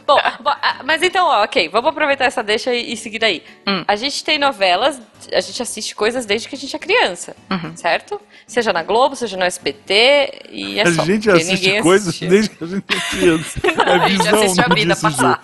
[0.06, 3.44] bom, ah, mas então, ó, ok, vamos aproveitar essa deixa e, e seguir daí.
[3.68, 3.84] Hum.
[3.88, 5.02] A gente tem novelas,
[5.34, 7.76] a gente assiste coisas desde que a gente é criança, Uhum.
[7.76, 8.20] certo?
[8.48, 11.04] Seja na Globo, seja no SBT, e é a só.
[11.04, 12.30] gente porque assiste coisas assistia.
[12.30, 13.60] desde que a gente é criança.
[13.90, 15.42] É A gente assiste a não vida passar.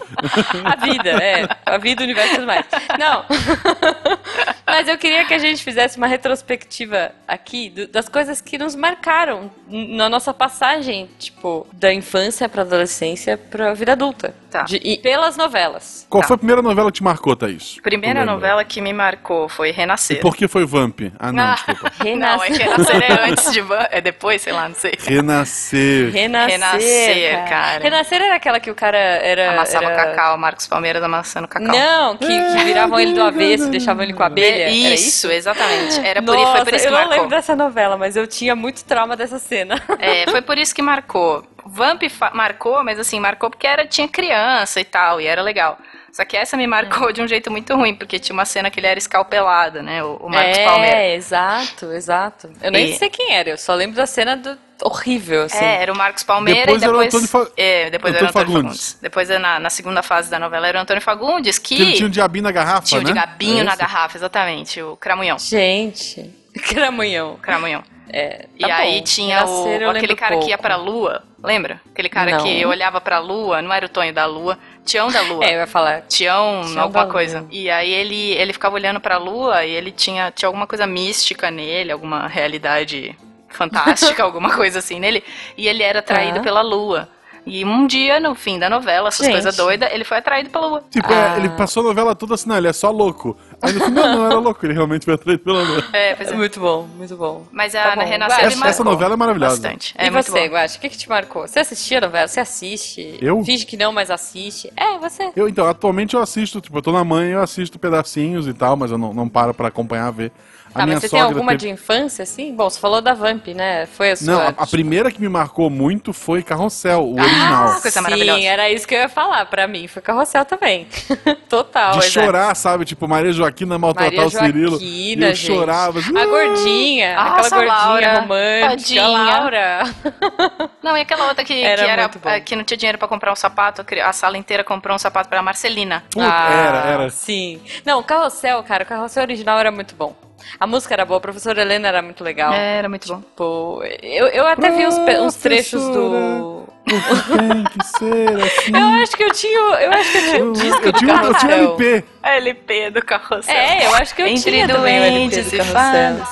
[0.63, 1.47] A vida, é.
[1.65, 2.65] A vida, o universo e tudo mais.
[2.99, 3.25] Não.
[4.77, 8.75] Mas eu queria que a gente fizesse uma retrospectiva aqui do- das coisas que nos
[8.75, 14.33] marcaram na nossa passagem, tipo, da infância pra adolescência pra vida adulta.
[14.51, 14.63] Tá.
[14.63, 16.05] De- e pelas novelas.
[16.09, 16.27] Qual Tá.
[16.27, 17.77] foi a primeira novela que te marcou, Thaís?
[17.83, 20.19] Primeira novela que me marcou foi E Renascer.
[20.21, 21.01] por que foi Vamp?
[21.19, 21.53] Ah, não, Ah.
[21.55, 21.91] desculpa.
[22.15, 24.93] Não, é que Renascer é antes de Van, é depois, sei lá, não sei.
[24.97, 26.11] Renascer.
[26.11, 27.49] Renascer, Renascer, cara.
[27.49, 27.83] cara.
[27.83, 29.51] Renascer era aquela que o cara era...
[29.51, 29.95] Amassava era...
[29.95, 31.67] cacau, Marcos Palmeiras amassando cacau.
[31.67, 34.64] Não, que, que viravam ele do avesso e deixavam ele com a abelha.
[34.65, 35.99] É, Era isso, exatamente.
[36.06, 37.15] Era por, Nossa, foi por isso eu que não marcou.
[37.23, 39.82] lembro dessa novela, mas eu tinha muito trauma dessa cena.
[39.99, 41.45] É, foi por isso que marcou.
[41.65, 42.01] Vamp
[42.34, 45.78] marcou, mas assim, marcou porque era, tinha criança e tal, e era legal.
[46.12, 48.80] Só que essa me marcou de um jeito muito ruim, porque tinha uma cena que
[48.80, 50.01] ele era escalpelado, né?
[50.04, 51.25] O, o Marcos é, Palmeiras.
[51.25, 52.49] exato, exato.
[52.62, 55.63] Eu nem E- sei quem era, eu só lembro da cena do horrível, assim.
[55.63, 57.23] É, era o Marcos Palmeiras Depois e era o depois.
[57.23, 58.63] Antônio Fa- É, depois Antônio era o Antônio Fagundes.
[58.91, 58.97] Fagundes.
[59.01, 61.75] Depois, na, na segunda fase da novela, era o Antônio Fagundes, que.
[61.75, 63.09] Que ele tinha um diabinho na garrafa, tinha o né?
[63.09, 65.38] de gabinho É na garrafa, exatamente, o Cramunhão.
[65.39, 66.29] Gente,
[66.69, 67.38] cramunhão.
[67.41, 67.83] Cramunhão.
[68.07, 69.03] É, E tá aí bom.
[69.03, 70.61] tinha o, aquele cara que ia pouco.
[70.61, 71.81] pra lua, lembra?
[71.91, 72.43] Aquele cara Não.
[72.43, 75.43] que olhava pra lua, não era o Tonho da lua, Tião da lua.
[75.43, 76.01] É, eu ia falar.
[76.01, 77.39] Tião, Tião alguma coisa.
[77.39, 77.49] Lua.
[77.51, 81.49] E aí ele, ele ficava olhando pra lua e ele tinha, tinha alguma coisa mística
[81.49, 83.17] nele, alguma realidade
[83.55, 85.23] fantástica, alguma coisa assim nele.
[85.57, 86.43] E ele era atraído Tá.
[86.43, 87.09] pela lua.
[87.47, 90.83] E um dia, no fim da novela, essas coisas doidas, ele foi atraído pela lua.
[90.89, 91.37] Tipo, é, Ah.
[91.37, 93.37] ele passou a novela toda assim, não, ele é só louco.
[93.61, 95.83] Aí no final, não, era louco, ele realmente foi atraído pela lua.
[95.93, 96.35] É, pois é.
[96.35, 97.45] Muito bom, muito bom.
[97.51, 98.01] Mas a Tá bom.
[98.01, 99.61] Renascer Essa, essa novela é maravilhosa.
[99.61, 99.93] bastante.
[99.95, 100.47] É e muito você.
[100.47, 101.47] Guache, o que, que te marcou?
[101.47, 102.27] Você assistia a novela?
[102.27, 103.15] Você assiste?
[103.21, 103.43] Eu?
[103.45, 104.73] Finge que não, mas assiste.
[104.75, 105.31] É, você.
[105.35, 108.75] Eu, então, atualmente eu assisto, tipo, eu tô na mãe, eu assisto pedacinhos e tal,
[108.75, 110.31] mas eu não, não paro pra acompanhar, ver.
[110.79, 112.53] Tá, mas você tem alguma teve- de infância, assim?
[112.55, 113.85] Bom, você falou da Vamp, né?
[113.85, 114.25] Foi a sua...
[114.33, 117.71] Não, a, a primeira que me marcou muito foi Carrossel, o original.
[117.81, 118.41] coisa Sim, maravilhosa.
[118.45, 119.45] era isso que eu ia falar.
[119.45, 120.88] Pra mim, foi carrossel também.
[121.49, 122.25] Total, De exato.
[122.25, 122.83] chorar, sabe?
[122.85, 124.69] Tipo, Maria Joaquina maltratar Maria o Cirilo.
[124.71, 125.45] Joaquina, e eu gente.
[125.53, 125.99] chorava.
[125.99, 128.19] assim, A gordinha, Nossa, aquela gordinha Laura.
[128.19, 129.03] romântica, Tadinha.
[129.03, 129.83] a Laura.
[130.83, 132.29] Não, e aquela outra que que Era era, muito bom.
[132.29, 135.29] eh, que não tinha dinheiro pra comprar um sapato, a sala inteira comprou um sapato
[135.29, 136.03] pra Marcelina.
[136.11, 137.09] Puta, Ah, era, era.
[137.09, 137.61] Sim.
[137.85, 140.15] Não, o carrossel, cara, o carrossel original era muito bom.
[140.60, 142.53] A música era boa, a professora Helena era muito legal.
[142.53, 143.21] É, era muito bom.
[143.36, 146.65] Pô, eu, eu até vi uns, uns trechos do.
[146.86, 148.71] Tem que ser assim.
[148.77, 149.58] Eu acho que eu tinha.
[149.58, 151.51] Eu acho que eu tinha um disco Eu do tinha, eu tinha.
[151.55, 152.03] LP.
[152.21, 153.55] A LP do carrossel.
[153.55, 156.27] É, eu acho que eu Entre tinha também o LP do carrossel.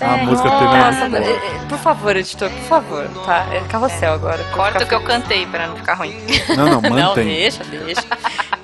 [0.00, 3.46] A música teve Nossa, é, é, por favor, editor, por favor, tá?
[3.52, 4.42] É carrossel agora.
[4.54, 6.16] Corta o que eu cantei pra não ficar ruim.
[6.56, 7.26] Não, não, Não, mantém.
[7.26, 8.02] deixa, deixa.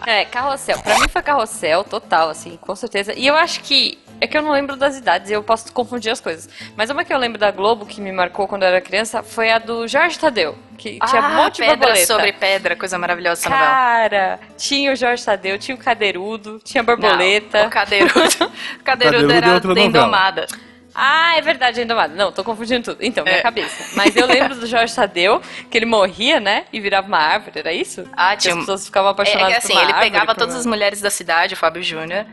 [0.06, 0.78] É, carrossel.
[0.78, 3.12] Pra mim foi carrossel, total, assim, com certeza.
[3.14, 3.98] E eu acho que.
[4.20, 6.48] É que eu não lembro das idades, eu posso confundir as coisas.
[6.76, 9.50] Mas uma que eu lembro da Globo que me marcou quando eu era criança foi
[9.50, 10.56] a do Jorge Tadeu.
[10.78, 12.06] Que tinha um monte de Ah, pedra borboleta.
[12.06, 13.70] sobre pedra, coisa maravilhosa essa novela.
[13.70, 17.60] Cara, tinha o Jorge Tadeu, tinha o Cadeirudo, tinha a borboleta.
[17.60, 18.12] Não, o Cadeirudo.
[18.80, 19.86] o Cadeirudo Cadeirudo é era outra da novela.
[19.88, 20.46] Indomada.
[20.98, 22.10] Ah, é verdade, mais.
[22.12, 22.98] Não, tô confundindo tudo.
[23.04, 23.42] Então, minha É.
[23.42, 23.84] cabeça.
[23.94, 26.64] Mas eu lembro do Jorge Tadeu, que ele morria, né?
[26.72, 28.08] E virava uma árvore, era isso?
[28.16, 29.92] Ah, Que tinha as um- pessoas ficavam É, apaixonadas é que assim, por uma ele
[29.92, 32.24] árvore, pegava todas as mulheres da cidade, o Fábio Júnior,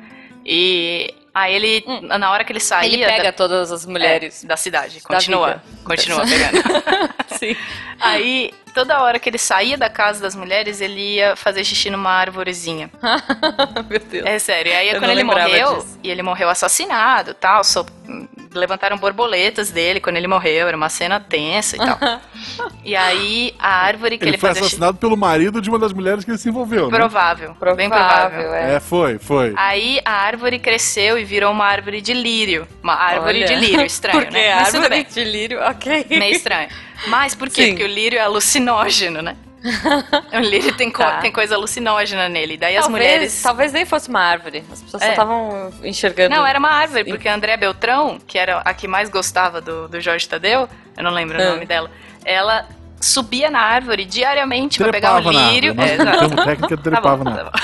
[0.45, 2.89] e aí ele, na hora que ele saía...
[2.89, 2.93] Hum.
[2.93, 4.43] Ele pega da, todas as mulheres.
[4.43, 6.61] é, da cidade, da continua, continua pegando.
[7.39, 7.55] Sim.
[7.99, 12.11] Aí, toda hora que ele saía da casa das mulheres, ele ia fazer xixi numa
[12.11, 12.91] árvorezinha.
[13.89, 14.25] Meu Deus.
[14.25, 14.71] É sério.
[14.71, 15.99] E aí, Eu quando ele morreu, disso.
[16.03, 17.85] e ele morreu assassinado e tal, so-
[18.53, 21.97] levantaram borboletas dele quando ele morreu, era uma cena tensa e tal.
[22.83, 25.93] e aí, a árvore que Ele ele, foi fazia assassinado pelo marido de uma das
[25.93, 26.97] mulheres que ele se envolveu, né?
[26.97, 28.53] Provável, Provável, bem provável.
[28.53, 28.75] é.
[28.75, 29.53] É, foi, foi.
[29.55, 32.67] Aí a árvore cresceu e virou uma árvore de lírio.
[32.81, 33.47] Uma árvore Olha.
[33.47, 34.55] de lírio, estranho, Porque né?
[34.55, 36.05] Mas tudo árvore de lírio, ok.
[36.09, 36.69] Meio estranho.
[37.07, 37.63] Mas por quê?
[37.65, 37.69] Sim.
[37.71, 39.35] Porque o lírio é alucinógeno, né?
[40.33, 41.19] o lírio tem, co- Tá.
[41.19, 42.57] tem coisa alucinógena nele.
[42.57, 43.41] Daí as talvez, mulheres.
[43.41, 44.63] Talvez nem fosse uma árvore.
[44.71, 45.11] As pessoas só É.
[45.11, 46.35] estavam enxergando.
[46.35, 49.87] Não, era uma árvore, porque a Andréa Beltrão, que era a que mais gostava do,
[49.87, 51.45] do Jorge Tadeu, eu não lembro Ah.
[51.45, 51.89] o nome dela,
[52.25, 52.67] ela
[53.03, 55.69] subia na árvore diariamente pra pegar Trepava um na lírio.
[55.71, 55.89] árvore.
[55.89, 56.29] É, Nós exato.
[56.29, 57.61] temos técnica de Tá trepava bom, na tá árvore.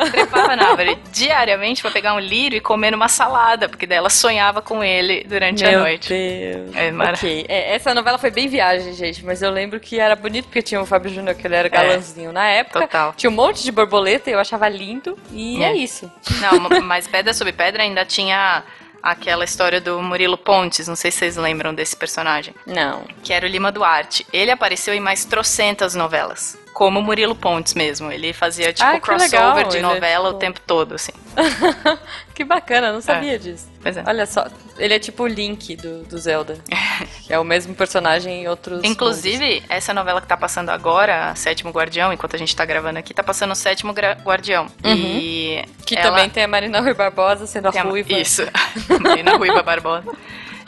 [0.00, 0.06] bom.
[0.12, 4.10] Trepava na árvore diariamente pra pegar um lírio e comer uma salada, porque daí ela
[4.10, 6.08] sonhava com ele durante Meu a noite.
[6.08, 6.76] Deus.
[6.76, 10.14] É mara- Ok, é, essa novela foi bem viagem, gente, mas eu lembro que era
[10.16, 12.78] bonito porque tinha o Fábio Júnior, que ele era galãzinho na época.
[12.78, 12.82] É.
[12.82, 13.12] Total.
[13.16, 15.16] Tinha um monte de borboleta e eu achava lindo.
[15.30, 15.76] E é, É.
[15.76, 16.10] isso.
[16.40, 18.62] Não, mas Pedra sobre Pedra ainda tinha
[19.02, 23.04] aquela história do Murilo Pontes, não sei se vocês lembram desse personagem, Não.
[23.22, 24.26] que era o Lima Duarte.
[24.32, 26.56] Ele apareceu em mais trocentas novelas.
[26.82, 28.10] Como o Murilo Pontes mesmo.
[28.10, 31.12] Ele fazia, tipo, Ah, crossover legal, de é, novela o tempo todo, assim.
[32.34, 33.70] que bacana, não sabia disso.
[33.82, 34.02] Pois é.
[34.06, 34.46] Olha só,
[34.78, 36.58] ele é tipo o Link do, do Zelda.
[37.28, 38.76] é o mesmo personagem em outros.
[38.78, 38.90] mundos.
[38.90, 43.14] Inclusive, essa novela que tá passando agora, Sétimo Guardião, enquanto a gente tá gravando aqui,
[43.14, 44.66] tá passando o Sétimo Gra- Guardião.
[44.84, 45.62] E.
[45.66, 45.74] Uhum.
[45.86, 48.12] Que ela- também tem a Marina Rui Barbosa sendo a tem a- ruiva.
[48.12, 48.42] Isso.
[49.00, 50.10] Marina Ruiva Barbosa.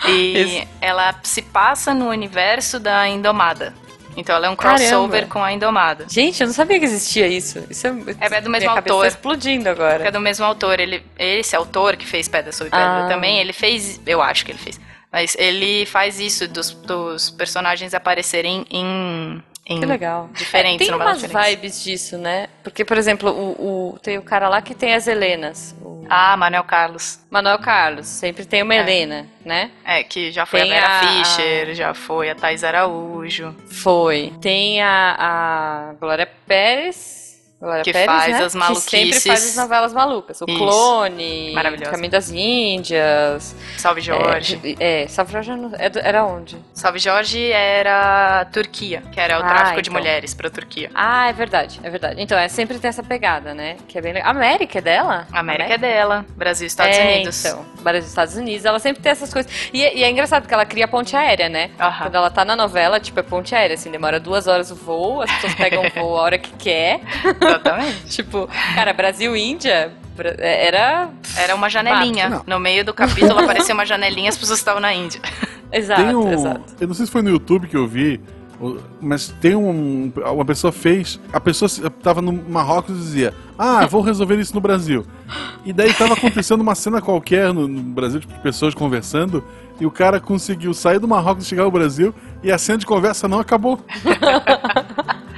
[0.07, 0.69] E Isso.
[0.81, 3.73] ela se passa no universo da Indomada.
[4.17, 4.79] Então ela é um Caramba.
[4.81, 6.07] crossover com a Indomada.
[6.09, 7.63] Gente, eu não sabia que existia isso.
[7.71, 9.03] Isso é, É do mesmo cabeça autor.
[9.03, 10.13] tá explodindo É agora.
[10.13, 10.79] do mesmo autor.
[10.81, 13.09] Ele, esse autor que fez Pedra sobre Pedra Ah.
[13.09, 14.01] também, ele fez.
[14.07, 14.81] Eu acho que ele fez.
[15.13, 19.43] Mas ele faz isso dos, dos personagens aparecerem em.
[19.67, 20.29] Em Que legal.
[20.33, 21.51] Diferentes, É, tem umas diferentes.
[21.51, 22.49] vibes disso, né?
[22.63, 25.75] Porque, por exemplo, o, o- tem o cara lá que tem as Helenas.
[25.81, 27.19] O Ah, Manuel Carlos.
[27.31, 28.07] Manuel Carlos.
[28.07, 28.79] Sempre tem uma É.
[28.81, 29.71] Helena, né?
[29.85, 33.55] É, que já foi Tem a Vera a- Fischer, já foi a Thais Araújo.
[33.71, 34.33] Foi.
[34.41, 37.14] Tem a, a Glória Pérez.
[37.65, 38.45] Glória Que Pérez, faz né?
[38.45, 39.27] as Que sempre maluquices.
[39.27, 40.41] faz as novelas malucas.
[40.43, 40.59] O Isso.
[40.59, 41.55] Clone.
[41.91, 43.57] Caminho das Índias.
[43.79, 44.61] Salve Jorge.
[44.79, 46.57] É, é Salve Jorge é era onde?
[46.75, 50.01] Salve Jorge era Turquia, que era o Ah, tráfico de então.
[50.01, 50.91] mulheres pra Turquia.
[50.95, 52.21] Ah, é verdade, é verdade.
[52.21, 53.77] Então, é sempre tem essa pegada, né?
[53.89, 54.31] Que é bem legal.
[54.31, 55.27] América é dela?
[55.33, 57.45] A América é dela, Brasil e Estados é, Unidos.
[57.45, 59.51] Então, Brasil e Estados Unidos, ela sempre tem essas coisas.
[59.73, 61.71] E, é- e é engraçado porque ela cria ponte aérea, né?
[61.81, 62.05] Aham.
[62.07, 65.23] Quando ela tá na novela, tipo, é ponte aérea, assim, demora duas horas o voo,
[65.23, 67.01] as pessoas pegam o voo a hora que quer.
[67.55, 68.05] Exatamente.
[68.11, 71.11] Tipo, cara, Brasil e Índia Bra- era.
[71.37, 72.43] Era uma janelinha.
[72.47, 75.21] No meio do capítulo aparecia uma janelinha, as pessoas estavam na Índia.
[75.73, 76.75] Exato, um, exato.
[76.81, 78.21] Eu não sei se foi no YouTube que eu vi,
[79.01, 80.13] mas tem um.
[80.33, 81.19] Uma pessoa fez.
[81.33, 85.05] A pessoa se- tava no Marrocos e dizia: Ah, vou resolver isso no Brasil.
[85.65, 89.43] E daí tava acontecendo uma cena qualquer no, no Brasil, tipo, de pessoas conversando,
[89.81, 92.87] e o cara conseguiu sair do Marrocos e chegar ao Brasil, e a cena de
[92.87, 93.79] conversa não acabou.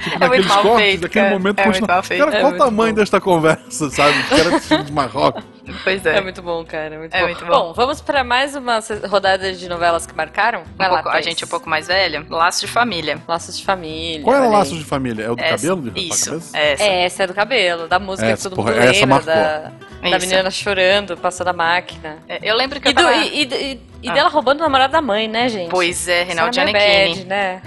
[0.01, 1.37] tipo, É naqueles cortes, feito, naquele cara.
[1.37, 1.87] momento É continua.
[1.87, 2.99] Cara, É qual o tamanho bom.
[2.99, 4.17] desta conversa, sabe?
[4.19, 4.29] Os
[4.69, 5.43] caras de Marrocos.
[5.83, 6.17] Pois É.
[6.17, 6.21] é.
[6.21, 6.95] muito bom, cara.
[6.95, 7.25] É muito, É bom.
[7.25, 7.73] muito bom.
[7.73, 10.63] vamos pra mais uma rodada de novelas que marcaram?
[10.75, 11.25] Vai Um lá, pouco- a Thaís.
[11.25, 12.25] gente é um pouco mais velha.
[12.29, 13.21] Laço de família.
[13.27, 14.23] Laços de família.
[14.23, 15.23] Qual era laço de família?
[15.25, 15.89] É o do Essa- cabelo?
[15.91, 16.25] De a Isso.
[16.31, 16.57] cabeça?
[16.57, 16.83] Essa.
[16.83, 19.33] É, essa é do cabelo, da música Essa, que todo porra, mundo essa lembra, marcou.
[19.33, 22.17] da, da menina chorando, passando a máquina.
[22.27, 23.15] É, Eu lembro que E, eu do- tava...
[23.15, 24.13] e- e- e Ah.
[24.13, 25.69] dela roubando o namorado da mãe, né, gente?
[25.69, 27.15] Pois é, Reinaldo Isso era Giannichini.
[27.15, 27.61] bad, né?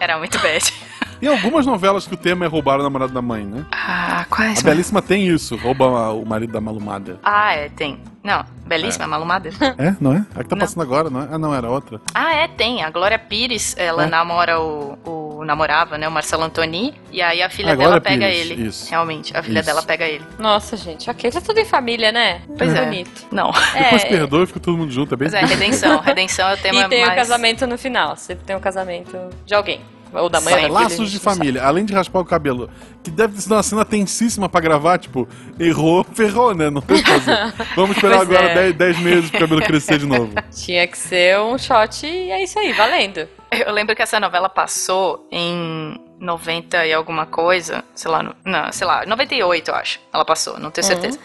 [0.00, 0.72] Era muito bad.
[1.22, 3.64] Tem algumas novelas que o tema é roubar o namorado da mãe, né?
[3.70, 4.58] Ah, quais?
[4.58, 7.20] A Belíssima tem isso, rouba o marido da malumada.
[7.22, 8.00] Ah, é, tem.
[8.24, 9.48] Não, belíssima, malumada.
[9.78, 10.26] É, não é?
[10.34, 10.60] A que tá Não.
[10.66, 11.28] passando agora, não é?
[11.30, 12.00] Ah, não, era outra.
[12.12, 12.82] Ah, é, tem.
[12.82, 14.06] A Glória Pires, ela É.
[14.08, 15.44] namora o, o.
[15.44, 16.08] namorava, né?
[16.08, 16.92] O Marcelo Antoni.
[17.12, 18.66] E aí a filha Ah, dela pega Pires, ele.
[18.66, 18.90] isso.
[18.90, 19.66] Realmente, a filha Isso.
[19.66, 20.24] dela pega ele.
[20.40, 21.30] Nossa, gente, ok.
[21.30, 22.42] Tá tudo em família, né?
[22.58, 22.84] Pois é.
[22.84, 23.26] Bonito.
[23.30, 23.50] Não.
[23.52, 26.00] Depois É, perdoa e fica todo mundo junto, é bem Pois é, redenção.
[26.00, 27.12] Redenção é o tema E tem mais.
[27.12, 28.16] o casamento no final.
[28.16, 29.80] Sempre tem um casamento de alguém.
[30.12, 31.38] Ou da mãe a Laços de não sabe.
[31.38, 32.68] família, além de raspar o cabelo,
[33.02, 36.68] que deve ter sido uma cena tensíssima pra gravar, tipo, errou, ferrou, né?
[36.70, 37.52] Não tem o que fazer.
[37.74, 38.72] Vamos esperar Pois agora é.
[38.72, 40.32] 10 meses pro cabelo crescer de novo.
[40.54, 43.26] Tinha que ser um shot e é isso aí, valendo.
[43.50, 48.72] Eu lembro que essa novela passou em 90 e alguma coisa, sei lá, no, não,
[48.72, 50.00] sei lá, 98 eu acho.
[50.12, 51.18] Ela passou, não tenho certeza.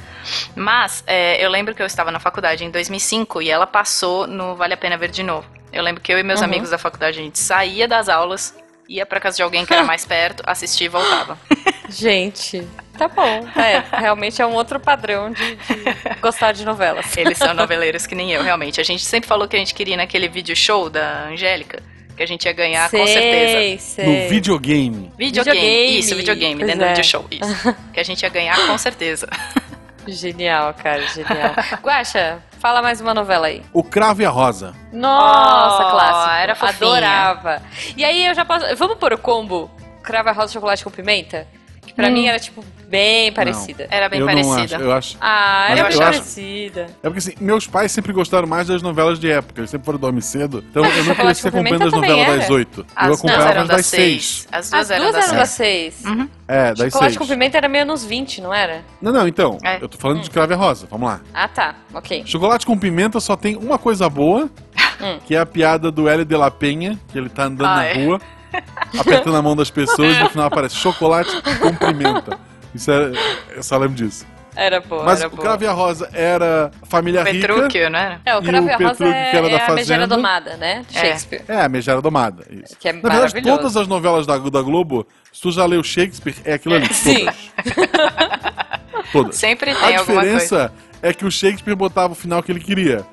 [0.56, 4.56] Mas é, eu lembro que eu estava na faculdade em 2005 e ela passou no
[4.56, 5.48] Vale a Pena Ver de Novo.
[5.72, 6.46] Eu lembro que eu e meus Uhum.
[6.48, 8.54] amigos da faculdade a gente saía das aulas,
[8.88, 11.38] ia pra casa de alguém que era mais perto, assistia e voltava.
[11.90, 13.48] Gente, tá bom.
[13.56, 17.16] É, realmente é um outro padrão de, de gostar de novelas.
[17.16, 18.82] Eles são noveleiros que nem eu, realmente.
[18.82, 21.82] A gente sempre falou que a gente queria ir naquele vídeo show da Angélica,
[22.16, 23.54] que a gente ia ganhar com certeza.
[23.54, 24.06] Sei, sei.
[24.06, 25.12] No videogame.
[25.18, 25.58] Videogame.
[25.58, 26.00] Videogame.
[26.00, 26.88] Isso, videogame, Pois dentro é.
[26.88, 27.26] do video show.
[27.32, 27.76] Isso.
[27.94, 29.30] que a gente ia ganhar com certeza.
[30.08, 31.54] Genial, cara, genial.
[31.82, 33.62] Guaxa, fala mais uma novela aí.
[33.74, 34.74] O Cravo e a Rosa.
[34.92, 36.30] Nossa, Oh, clássico.
[36.36, 36.90] era fofinha.
[36.90, 37.62] Adorava.
[37.96, 38.66] E aí eu já posso.
[38.76, 39.70] Vamos pôr o combo
[40.04, 41.46] crava rosa chocolate com pimenta?
[41.98, 42.12] Pra Hum.
[42.14, 43.86] mim era, tipo, bem parecida.
[43.92, 44.56] Era bem eu parecida.
[44.56, 45.18] não acho, eu acho.
[45.20, 46.86] Ah, era eu bem acho- parecida.
[47.04, 49.60] É porque assim, meus pais sempre gostaram mais das novelas de época.
[49.60, 50.64] Eles sempre foram dormir cedo.
[50.70, 52.54] Então eu não cresci com acompanhando Pimenta as novelas também das era.
[52.54, 52.80] oito.
[52.82, 54.48] Eu As acompanhava eram as das seis.
[54.52, 55.94] As As duas eram duas das eram seis.
[55.96, 56.06] das seis.
[56.06, 56.30] Uhum.
[56.48, 57.18] É, das Chocolate seis.
[57.18, 58.82] com pimenta era meio nos 20, não era?
[59.02, 59.58] Não, não, então.
[59.64, 59.78] É.
[59.82, 60.88] Eu tô falando de Cravo e a Rosa.
[60.90, 61.20] Vamos lá.
[61.34, 61.76] Ah, tá.
[61.94, 62.24] Ok.
[62.26, 64.50] Chocolate com pimenta só tem uma coisa boa,
[65.02, 65.20] Hum.
[65.26, 67.86] que é a piada do Hélio de la Penha, que ele tá andando Ah, na
[67.86, 68.06] é.
[68.06, 68.22] rua,
[69.00, 72.40] apertando a mão das pessoas e no final aparece chocolate com pimenta.
[72.74, 73.12] Isso é.
[73.56, 74.26] Eu só lembro disso.
[74.56, 75.44] Era boa, Mas era o boa.
[75.44, 77.48] Cravo e a Rosa era família rica.
[77.48, 78.20] Petrúquio, não era?
[78.26, 80.58] É, o e e a Rosa Petrúquio, é, que era da é a megera domada,
[80.58, 80.86] né?
[80.90, 81.02] De É.
[81.02, 81.44] Shakespeare.
[81.48, 82.44] É, a Megera Domada.
[82.50, 82.76] Isso.
[82.80, 86.36] Que é Na verdade, todas as novelas da, da Globo, se tu já leu Shakespeare,
[86.44, 86.92] é aquilo ali.
[86.92, 87.28] Sim.
[87.64, 89.12] Todas.
[89.12, 89.36] todas.
[89.36, 90.38] Sempre A tem alguma coisa.
[90.40, 93.06] diferença é que o Shakespeare botava o final que ele queria.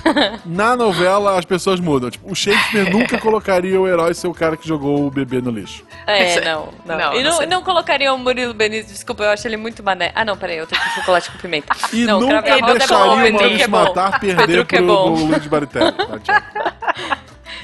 [0.44, 2.10] Na novela, as pessoas mudam.
[2.10, 5.50] Tipo, o Shakespeare nunca colocaria o herói ser o cara que jogou o bebê no
[5.50, 5.84] lixo.
[6.06, 6.98] É, não, não.
[6.98, 10.12] Não, e não não, não colocaria o Murilo Benício, desculpa, eu acho ele muito mané.
[10.14, 11.74] Ah, não, peraí, eu tenho que chocolate com pimenta.
[11.92, 13.66] E não, nunca é deixaria bom, o Maurício é.
[13.68, 15.14] Matar perder Petruc é pro, bom.
[15.14, 15.92] pro Luiz Baritelli.
[16.22, 16.42] Tá.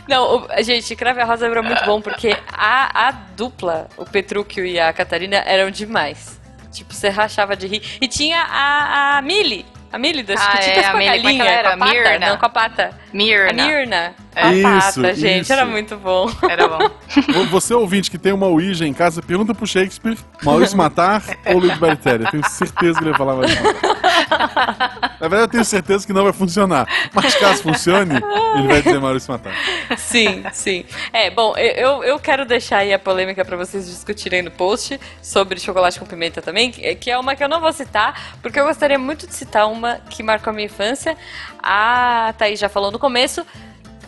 [0.09, 4.65] Não, o- gente, Crave a Rosa era muito bom porque a, a dupla, o Petrúquio
[4.65, 6.41] e a Catarina, eram demais.
[6.73, 7.83] Tipo, você rachava de rir.
[8.01, 9.67] E tinha a, a Millie.
[9.91, 11.69] A Millie das Ah, é, a com a é que galinha, era?
[11.71, 11.93] com a pata.
[11.95, 12.19] Mirna.
[12.29, 12.91] Não, com a pata.
[12.93, 13.67] A Mirna.
[13.67, 14.15] Mirna.
[14.37, 14.43] É.
[14.43, 15.53] A Isso, pata, gente, isso.
[15.53, 16.31] era muito bom.
[16.49, 16.91] Era bom.
[17.33, 21.59] Vo- Você ouvinte que tem uma Ouija em casa, pergunta pro Shakespeare, Maurício Matar ou
[21.59, 22.25] Luiz Baritelli.
[22.27, 25.17] Eu tenho certeza que ele vai falar Maurício Matar.
[25.21, 26.87] Na verdade, eu tenho certeza que não vai funcionar.
[27.13, 28.15] Mas caso funcione,
[28.57, 29.53] ele vai dizer Maurício Matar.
[29.97, 30.85] Sim, sim.
[31.13, 35.59] É, bom, eu, eu quero deixar aí a polêmica pra vocês discutirem no post sobre
[35.59, 38.99] chocolate com pimenta também, que é uma que eu não vou citar, porque eu gostaria
[38.99, 41.17] muito de citar uma que marcou a minha infância.
[41.63, 43.45] A Thaís já falou no começo.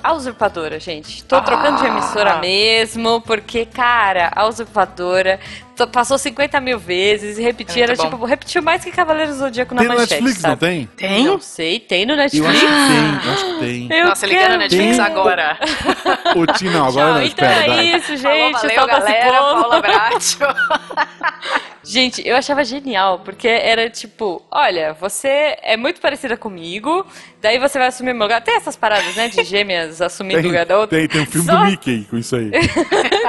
[0.03, 1.23] A usurpadora, gente.
[1.25, 5.39] Tô trocando de emissora mesmo, porque, cara, a usurpadora
[5.87, 8.05] passou 50 mil vezes e repetia, É era bom.
[8.11, 10.61] tipo, repetiu mais que Cavaleiros do Zodíaco na Tem no manchete, Netflix, não sabe?
[10.61, 10.87] tem?
[10.97, 11.25] Tem?
[11.25, 12.61] Não sei, tem no Eu acho Netflix.
[12.61, 13.99] que tem, eu acho que tem.
[13.99, 15.03] Eu Nossa, liga no Netflix ver.
[15.03, 15.59] agora.
[16.37, 17.65] Ô, Ti, não, agora Tchau, não, então espera.
[17.65, 17.83] é dá.
[17.99, 18.23] isso, gente.
[18.23, 19.31] Falou, o valeu, tá galera.
[19.39, 20.39] Paula Bracho.
[21.83, 27.07] Gente, eu achava genial, porque era tipo, olha, você é muito parecida comigo,
[27.41, 28.43] daí você vai assumir meu lugar.
[28.43, 30.99] Tem essas paradas, né, de gêmeas assumindo o Tem, lugar da outra.
[30.99, 32.51] tem, tem um filme Só- do Mickey com isso aí.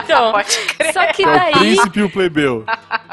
[0.03, 0.93] Então, Pode crer.
[0.93, 1.51] só que É o daí...
[1.53, 2.40] Príncipe e o Plebeu.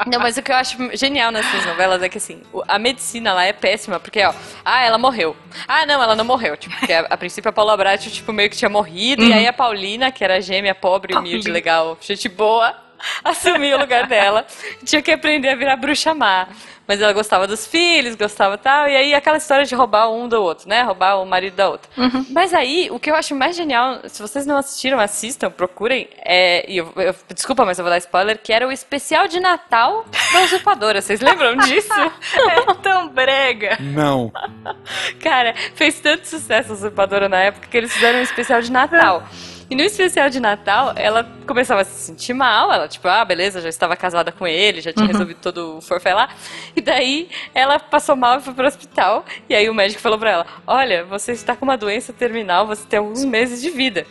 [0.07, 3.45] Não, mas o que eu acho genial nessas novelas é que, assim, a medicina lá
[3.45, 5.35] é péssima, porque, ó, ah, ela morreu.
[5.67, 8.49] Ah, não, ela não morreu, tipo, porque a, a princípio a Paula Bracho, tipo, meio
[8.49, 12.75] que tinha morrido, e aí a Paulina, que era gêmea, pobre, humilde, legal, gente boa,
[13.23, 14.45] assumiu o lugar dela.
[14.83, 16.47] Tinha que aprender a virar bruxa má.
[16.89, 20.41] Mas ela gostava dos filhos, gostava tal, e aí aquela história de roubar um do
[20.41, 20.81] outro, né?
[20.81, 21.87] Roubar o marido da outra.
[22.31, 26.65] Mas aí, o que eu acho mais genial, se vocês não assistiram, assistam, procurem, é,
[26.67, 30.03] e eu, eu- desculpa, mas eu vou dar spoiler, que era o especial de Natal
[30.33, 30.99] da usurpadora.
[30.99, 31.93] Vocês lembram disso?
[31.93, 33.77] É tão brega.
[33.79, 34.31] Não.
[35.21, 39.23] Cara, fez tanto sucesso a usurpadora na época que eles fizeram um especial de Natal.
[39.69, 42.71] E no especial de Natal, ela começava a se sentir mal.
[42.71, 46.13] Ela, tipo, ah, beleza, já estava casada com ele, já tinha resolvido todo o forfé
[46.13, 46.29] lá.
[46.75, 49.23] E daí, ela passou mal e foi pro hospital.
[49.47, 52.85] E aí, o médico falou pra ela: Olha, você está com uma doença terminal, você
[52.87, 54.07] tem alguns meses de vida.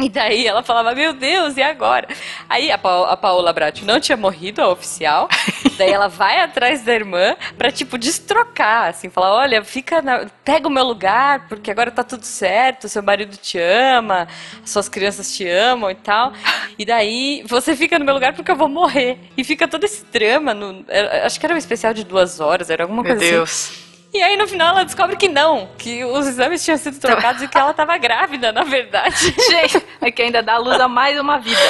[0.00, 2.06] E daí ela falava, meu Deus, e agora?
[2.48, 5.28] Aí a, Pa a Paola Bratti não tinha morrido, a oficial.
[5.76, 10.68] daí ela vai atrás da irmã pra, tipo, destrocar, assim, falar, olha, fica na- pega
[10.68, 14.28] o meu lugar, porque agora tá tudo certo, seu marido te ama,
[14.64, 16.32] suas crianças te amam e tal.
[16.78, 19.18] E daí você fica no meu lugar porque eu vou morrer.
[19.36, 20.84] E fica todo esse drama, no,
[21.24, 23.34] acho que era um especial de duas horas, era alguma Meu coisa assim.
[23.34, 23.87] Deus.
[24.12, 27.48] E aí, no final, ela descobre que não, que os exames tinham sido trocados e
[27.48, 29.34] que ela tava grávida, na verdade.
[29.50, 31.60] Gente, é que ainda dá luz a mais uma vida.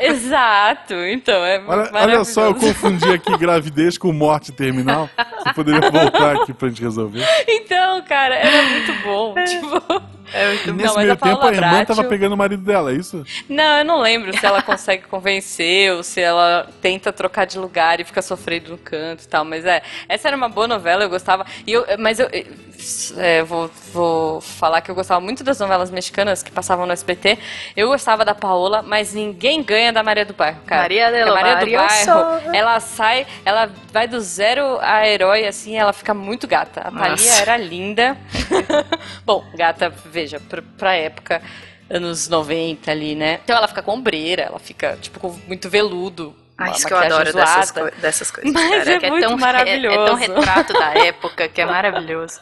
[0.00, 5.10] Exato, então é Olha, olha só, eu confundi aqui gravidez com morte terminal.
[5.38, 7.26] Você poderia voltar aqui pra gente resolver.
[7.48, 9.34] Então, cara, era muito bom.
[9.44, 10.02] tipo,
[10.32, 12.92] É muito nesse mas meio a tempo a irmã Bracho- tava pegando o marido dela,
[12.92, 13.24] é isso?
[13.48, 18.00] não, eu não lembro se ela consegue convencer ou se ela tenta trocar de lugar
[18.00, 19.44] e fica sofrendo no canto e tal.
[19.44, 21.44] Mas é, essa era uma boa novela, eu gostava.
[21.66, 22.28] E eu, mas eu
[23.16, 27.38] é, vou, vou falar que eu gostava muito das novelas mexicanas que passavam no SBT.
[27.76, 30.82] Eu gostava da Paola, mas ninguém ganha da Maria do Bairro, cara.
[30.82, 35.92] Maria a Maria do Bairro, ela sai, ela vai do zero a herói, assim, ela
[35.92, 36.80] fica muito gata.
[36.80, 37.42] A Thalia Nossa.
[37.42, 38.16] era linda.
[39.24, 41.40] Bom, gata, veja, pra, pra época,
[41.88, 43.40] anos 90 ali, né?
[43.42, 46.34] Então ela fica com ombreira, ela fica, tipo, com muito veludo.
[46.62, 48.52] Ah, isso que eu adoro dessas, coi- dessas coisas.
[48.52, 49.98] Mas cara, é que muito tão, maravilhoso.
[49.98, 52.38] É, é tão retrato da época que é maravilhoso.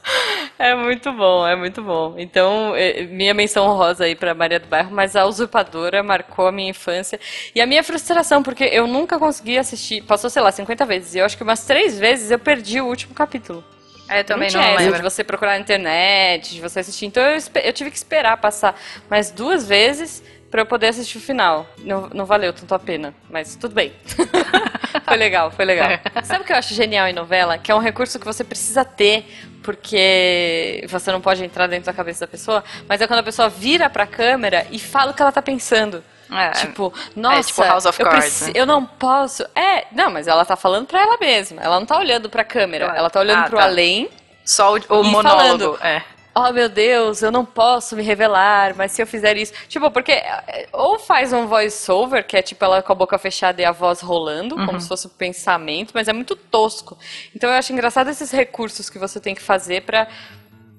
[0.59, 2.17] É muito bom, é muito bom.
[2.19, 6.53] Então, eh, minha menção honrosa aí pra Maria do Bairro, mas a usurpadora marcou a
[6.53, 7.21] minha infância.
[7.55, 11.15] E a minha frustração, porque eu nunca consegui assistir, passou, sei lá, 50 vezes.
[11.15, 13.63] E eu acho que umas três vezes eu perdi o último capítulo.
[14.09, 15.11] É, também não não, essa de lembro.
[15.11, 17.07] você procurar na internet, de você assistir.
[17.07, 18.79] Então eu, eu tive que esperar passar
[19.09, 21.67] mais duas vezes pra eu poder assistir o final.
[21.79, 23.93] Não, não valeu tanto a pena, mas tudo bem.
[25.05, 25.89] foi legal, foi legal.
[26.25, 27.59] Sabe o que eu acho genial em novela?
[27.59, 29.27] Que é um recurso que você precisa ter,
[29.63, 33.49] porque você não pode entrar dentro da cabeça da pessoa, mas é quando a pessoa
[33.49, 36.03] vira pra câmera e fala o que ela tá pensando.
[36.31, 38.53] É, Tipo, nossa, tipo House of eu, Cards, preci- né?
[38.55, 39.45] eu não posso.
[39.55, 41.63] É, não, mas ela tá falando pra ela mesma.
[41.63, 42.85] Ela não tá olhando pra câmera.
[42.87, 42.99] Claro.
[42.99, 43.65] Ela tá olhando Ah, pro tá.
[43.65, 44.09] além.
[44.45, 45.77] Só o, o monólogo.
[45.77, 45.79] falando.
[45.83, 46.03] É.
[46.35, 49.53] Oh meu Deus, eu não posso me revelar, mas se eu fizer isso.
[49.67, 53.61] Tipo, porque é, ou faz um voice-over, que é tipo ela com a boca fechada
[53.61, 54.67] e a voz rolando, Uhum.
[54.67, 56.97] como se fosse um pensamento, mas é muito tosco.
[57.35, 60.07] Então eu acho engraçado esses recursos que você tem que fazer pra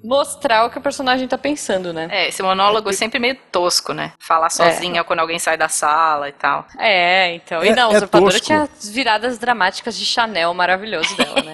[0.02, 2.08] mostrar o que o personagem tá pensando, né?
[2.10, 4.12] É, esse monólogo é sempre meio tosco, né?
[4.18, 6.66] Falar sozinha quando alguém sai da sala e tal.
[6.78, 7.62] É, então.
[7.64, 8.46] E É- não, é a usurpadora tosco.
[8.46, 11.52] tinha as viradas dramáticas de Chanel maravilhoso dela, né?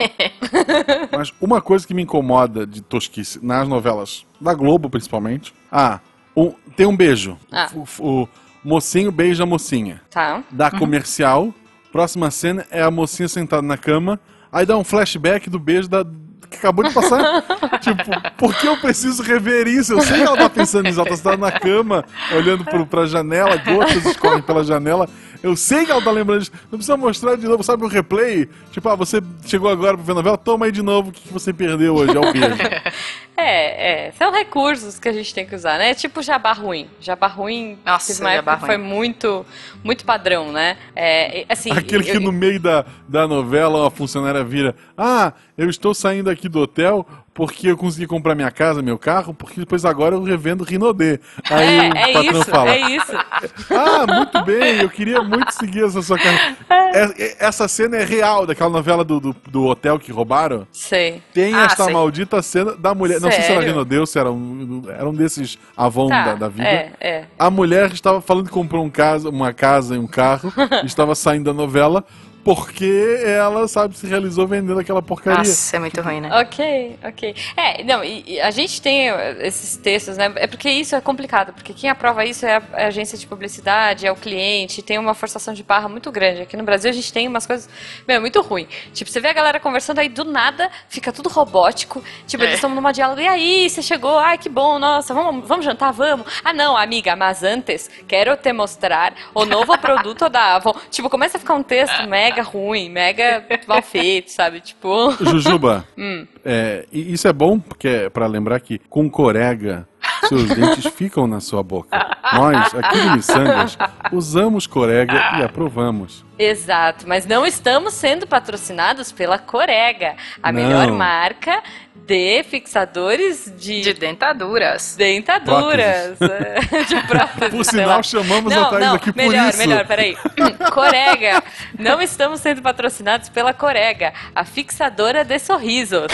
[1.16, 5.52] Mas uma coisa que me incomoda de tosquice nas novelas da Globo, principalmente.
[5.70, 6.00] Ah,
[6.36, 7.38] um- tem um beijo.
[7.50, 7.68] Ah.
[7.74, 7.84] O,
[8.22, 8.28] o
[8.64, 10.00] mocinho beija a mocinha.
[10.10, 10.42] tá.
[10.50, 11.52] Dá comercial.
[11.92, 14.20] Próxima cena é a mocinha sentada na cama.
[14.52, 16.04] Aí dá um flashback do beijo da.
[16.50, 17.42] Que acabou de passar.
[17.80, 19.92] tipo, por que eu preciso rever isso?
[19.92, 21.00] Eu sei que ela tá pensando nisso.
[21.00, 25.08] Ela tá sentada na cama, olhando pro, pra janela, gotas escorrem pela janela.
[25.46, 26.52] Eu sei que ela tá lembrando disso.
[26.64, 28.48] Não precisa mostrar de novo, sabe o replay?
[28.72, 31.20] Tipo, ah, você chegou agora pra ver a novela, toma aí de novo o que
[31.20, 32.16] que você perdeu hoje.
[32.16, 32.56] É o beijo.
[33.38, 34.12] É, é.
[34.12, 35.92] São recursos que a gente tem que usar, né?
[35.94, 36.88] Tipo jabá ruim.
[36.98, 38.88] Jabá ruim Nossa, uma jabá época que foi ruim.
[38.88, 39.46] muito,
[39.84, 40.78] muito padrão, né?
[40.96, 45.68] É, assim, Aquele que eu- no meio da, da novela a funcionária vira: Ah, eu
[45.68, 47.06] estou saindo aqui do hotel
[47.36, 51.20] porque eu consegui comprar minha casa, meu carro, porque depois agora eu revendo Rinodê.
[51.50, 53.12] Aí É, o é patrão isso, fala: é isso.
[53.70, 56.56] Ah, muito bem, eu queria muito seguir essa sua carreira.
[56.70, 60.66] É- é- Essa cena é real, daquela novela do, do, do hotel que roubaram.
[60.72, 61.22] Sei.
[61.34, 61.92] Tem Ah, esta sei.
[61.92, 63.20] maldita cena da mulher.
[63.20, 63.68] Não sei se era Sério?
[63.68, 66.66] Rinodê, se era um, era um desses Avon Tá, da, da vida.
[66.66, 67.24] É, é.
[67.38, 70.50] A mulher estava falando que comprou um casa, uma casa e um carro,
[70.84, 72.02] estava saindo da novela,
[72.46, 75.38] porque ela, sabe, se realizou vendendo aquela porcaria.
[75.38, 76.30] Nossa, é muito ruim, né?
[76.46, 77.34] Ok, ok.
[77.56, 80.30] É, não, e, e a gente tem eh, esses textos, né?
[80.36, 83.26] É porque isso é complicado, porque quem aprova isso é a, é a agência de
[83.26, 86.42] publicidade, é o cliente, tem uma forçação de barra muito grande.
[86.42, 87.68] Aqui no Brasil a gente tem umas coisas,
[88.06, 88.68] meu, muito ruim.
[88.92, 92.00] Tipo, você vê a galera conversando aí do nada, fica tudo robótico.
[92.28, 92.46] Tipo, É.
[92.46, 95.92] eles estão numa diálogo, e aí, você chegou, ai que bom, nossa, vamos, vamos jantar,
[95.92, 96.24] vamos.
[96.44, 100.76] Ah, não, amiga, mas antes, quero te mostrar o novo produto da Avon.
[100.92, 104.60] Tipo, começa a ficar um texto mega ruim, mega mal feito, sabe?
[104.60, 105.12] Tipo.
[105.20, 106.26] Jujuba, Hum.
[106.44, 109.86] é, isso é bom, porque é pra lembrar que com corega,
[110.28, 111.96] seus dentes ficam na sua boca.
[112.32, 113.78] Nós, aqui do Missangas,
[114.12, 116.24] usamos corega e aprovamos.
[116.38, 120.60] Exato, mas não estamos sendo patrocinados pela Corega, a Não.
[120.62, 121.62] melhor marca
[121.94, 124.94] de fixadores de, De dentaduras.
[124.96, 126.18] dentaduras,
[126.88, 127.50] de próteses.
[127.54, 129.58] Por sinal, chamamos a não, Thaís não, aqui por melhor, isso.
[129.58, 130.14] melhor, peraí.
[130.74, 131.42] Corega,
[131.78, 136.12] não estamos sendo patrocinados pela Corega, a fixadora de sorrisos.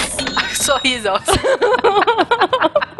[0.55, 1.09] Sorriso.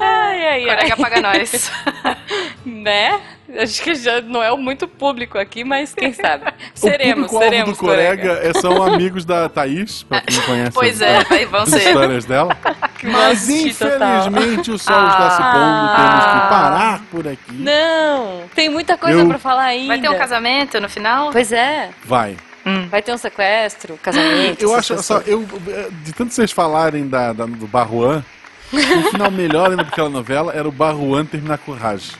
[0.00, 1.02] Ai, ai, Corega ai.
[1.02, 1.70] paga nós.
[2.64, 3.20] Né?
[3.60, 6.44] Acho que já não é muito público aqui, mas quem sabe.
[6.50, 11.00] o Seremos, público-alvo seremos, do Corega é- são amigos da Thaís, pra quem conhece Pois
[11.00, 11.86] as, é, vai- vão as ser.
[11.88, 12.56] histórias dela.
[13.02, 14.28] Mas Nossa, total.
[14.28, 17.52] infelizmente o sol está se pondo, temos que parar por aqui.
[17.54, 19.88] Não, tem muita coisa Eu- pra falar ainda.
[19.88, 21.30] Vai ter um casamento no final?
[21.30, 22.36] Pois é, Vai.
[22.90, 24.62] vai ter um sequestro, casamento.
[24.62, 25.46] Eu acho só, eu,
[26.04, 28.22] de tanto vocês falarem da, da- do Barruan,
[28.72, 32.12] o final melhor ainda daquela novela era o Barruan terminar com o Raj.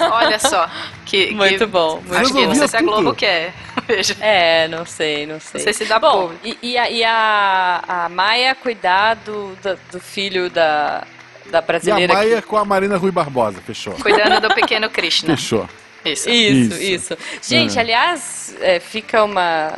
[0.00, 0.68] Olha só.
[1.04, 3.52] Que, que- Muito bom, muito Acho que não sei se a Globo quer.
[3.86, 4.16] Veja.
[4.20, 5.58] É, não sei, não sei.
[5.58, 9.78] Não sei se dá Bom, e, e a, e a, a Maia cuidar do, do,
[9.92, 11.04] do filho da,
[11.50, 13.92] da E a brasileira Maia com a Marina Rui Barbosa, fechou.
[13.94, 15.36] Cuidando do pequeno Krishna.
[15.36, 15.68] Fechou.
[16.04, 16.24] Isso.
[16.24, 16.30] que...
[16.32, 16.82] Isso, Isso.
[17.14, 17.18] isso.
[17.42, 17.80] Gente, É.
[17.82, 19.74] aliás, é, fica uma,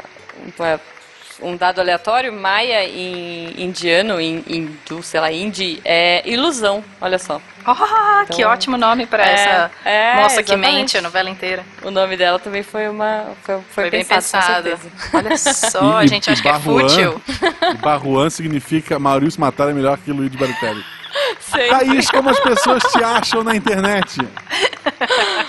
[0.57, 0.81] uma-
[1.43, 7.41] um dado aleatório, Maia em indiano, em hindu, sei lá, hindi, é ilusão, olha só.
[7.65, 7.75] Oh,
[8.27, 10.75] que Então- ótimo nome pra É, essa é, moça que exatamente.
[10.77, 11.65] mente a novela inteira.
[11.83, 13.27] O nome dela também foi uma.
[13.45, 14.69] Foi, foi, Foi, bem pensado.
[15.15, 17.23] Olha só, a E- gente e acha que é fútil.
[17.81, 20.85] Barruan significa Maurício Matar é melhor que Luiz Baritelli.
[21.39, 21.69] Sei.
[21.69, 24.17] Thaís, como as pessoas te acham na internet?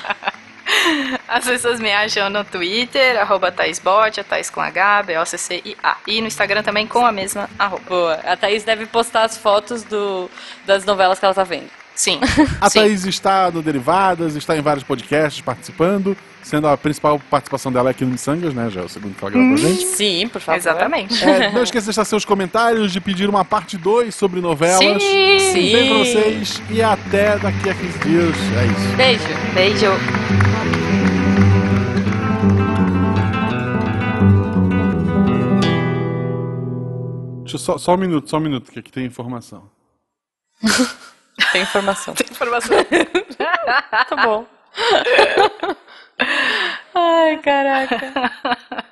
[1.34, 5.98] As pessoas me acham no Twitter, arroba ThaísBot, a Thaís com H, B-O-C-C-I-A.
[6.06, 7.82] E no Instagram também com a mesma arroba.
[7.88, 8.14] Boa.
[8.24, 10.30] A Thaís deve postar as fotos do,
[10.64, 11.70] das novelas que ela tá vendo.
[11.96, 12.20] Sim.
[12.62, 12.80] A Sim.
[12.82, 18.06] Thaís está no Derivadas, está em vários podcasts participando, sendo a principal participação dela aqui
[18.06, 18.70] no Missangas, né?
[18.70, 19.86] Já é o segundo que ela grava pra gente.
[19.86, 20.58] Sim, por favor.
[20.58, 21.24] Exatamente.
[21.24, 24.80] É, não esqueça de deixar seus comentários, de pedir uma parte 2 sobre novelas.
[25.02, 25.40] Sim.
[25.40, 25.72] Sim.
[25.72, 28.36] Beijo pra vocês e até daqui a 15 dias.
[28.56, 28.96] É isso.
[28.96, 29.54] Beijo.
[29.56, 30.83] Beijo.
[37.54, 39.70] Deixa eu só, só um minuto, só um minuto, que aqui tem informação.
[41.51, 42.14] Tem informação.
[42.32, 42.78] Informação.
[44.10, 44.45] tá bom.
[46.93, 48.32] Ai, caraca.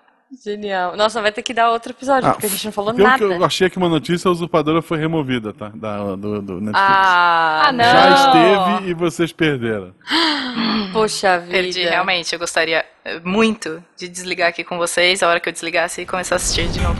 [0.44, 0.96] Genial.
[0.96, 3.18] Nossa, vai ter que dar outro episódio, Ah, porque a gente não falou nada.
[3.18, 5.72] que eu achei aqui uma notícia, a usurpadora foi removida, tá?
[5.76, 6.74] Da, do, do Netflix.
[6.80, 7.84] Ah, Ah, não.
[7.84, 8.16] Já não.
[8.76, 9.94] esteve e vocês perderam.
[10.94, 11.52] Poxa vida.
[11.52, 12.34] Perdi, realmente.
[12.34, 12.84] Eu gostaria
[13.24, 16.68] muito de desligar aqui com vocês a hora que eu desligasse e começar a assistir
[16.70, 17.00] de novo.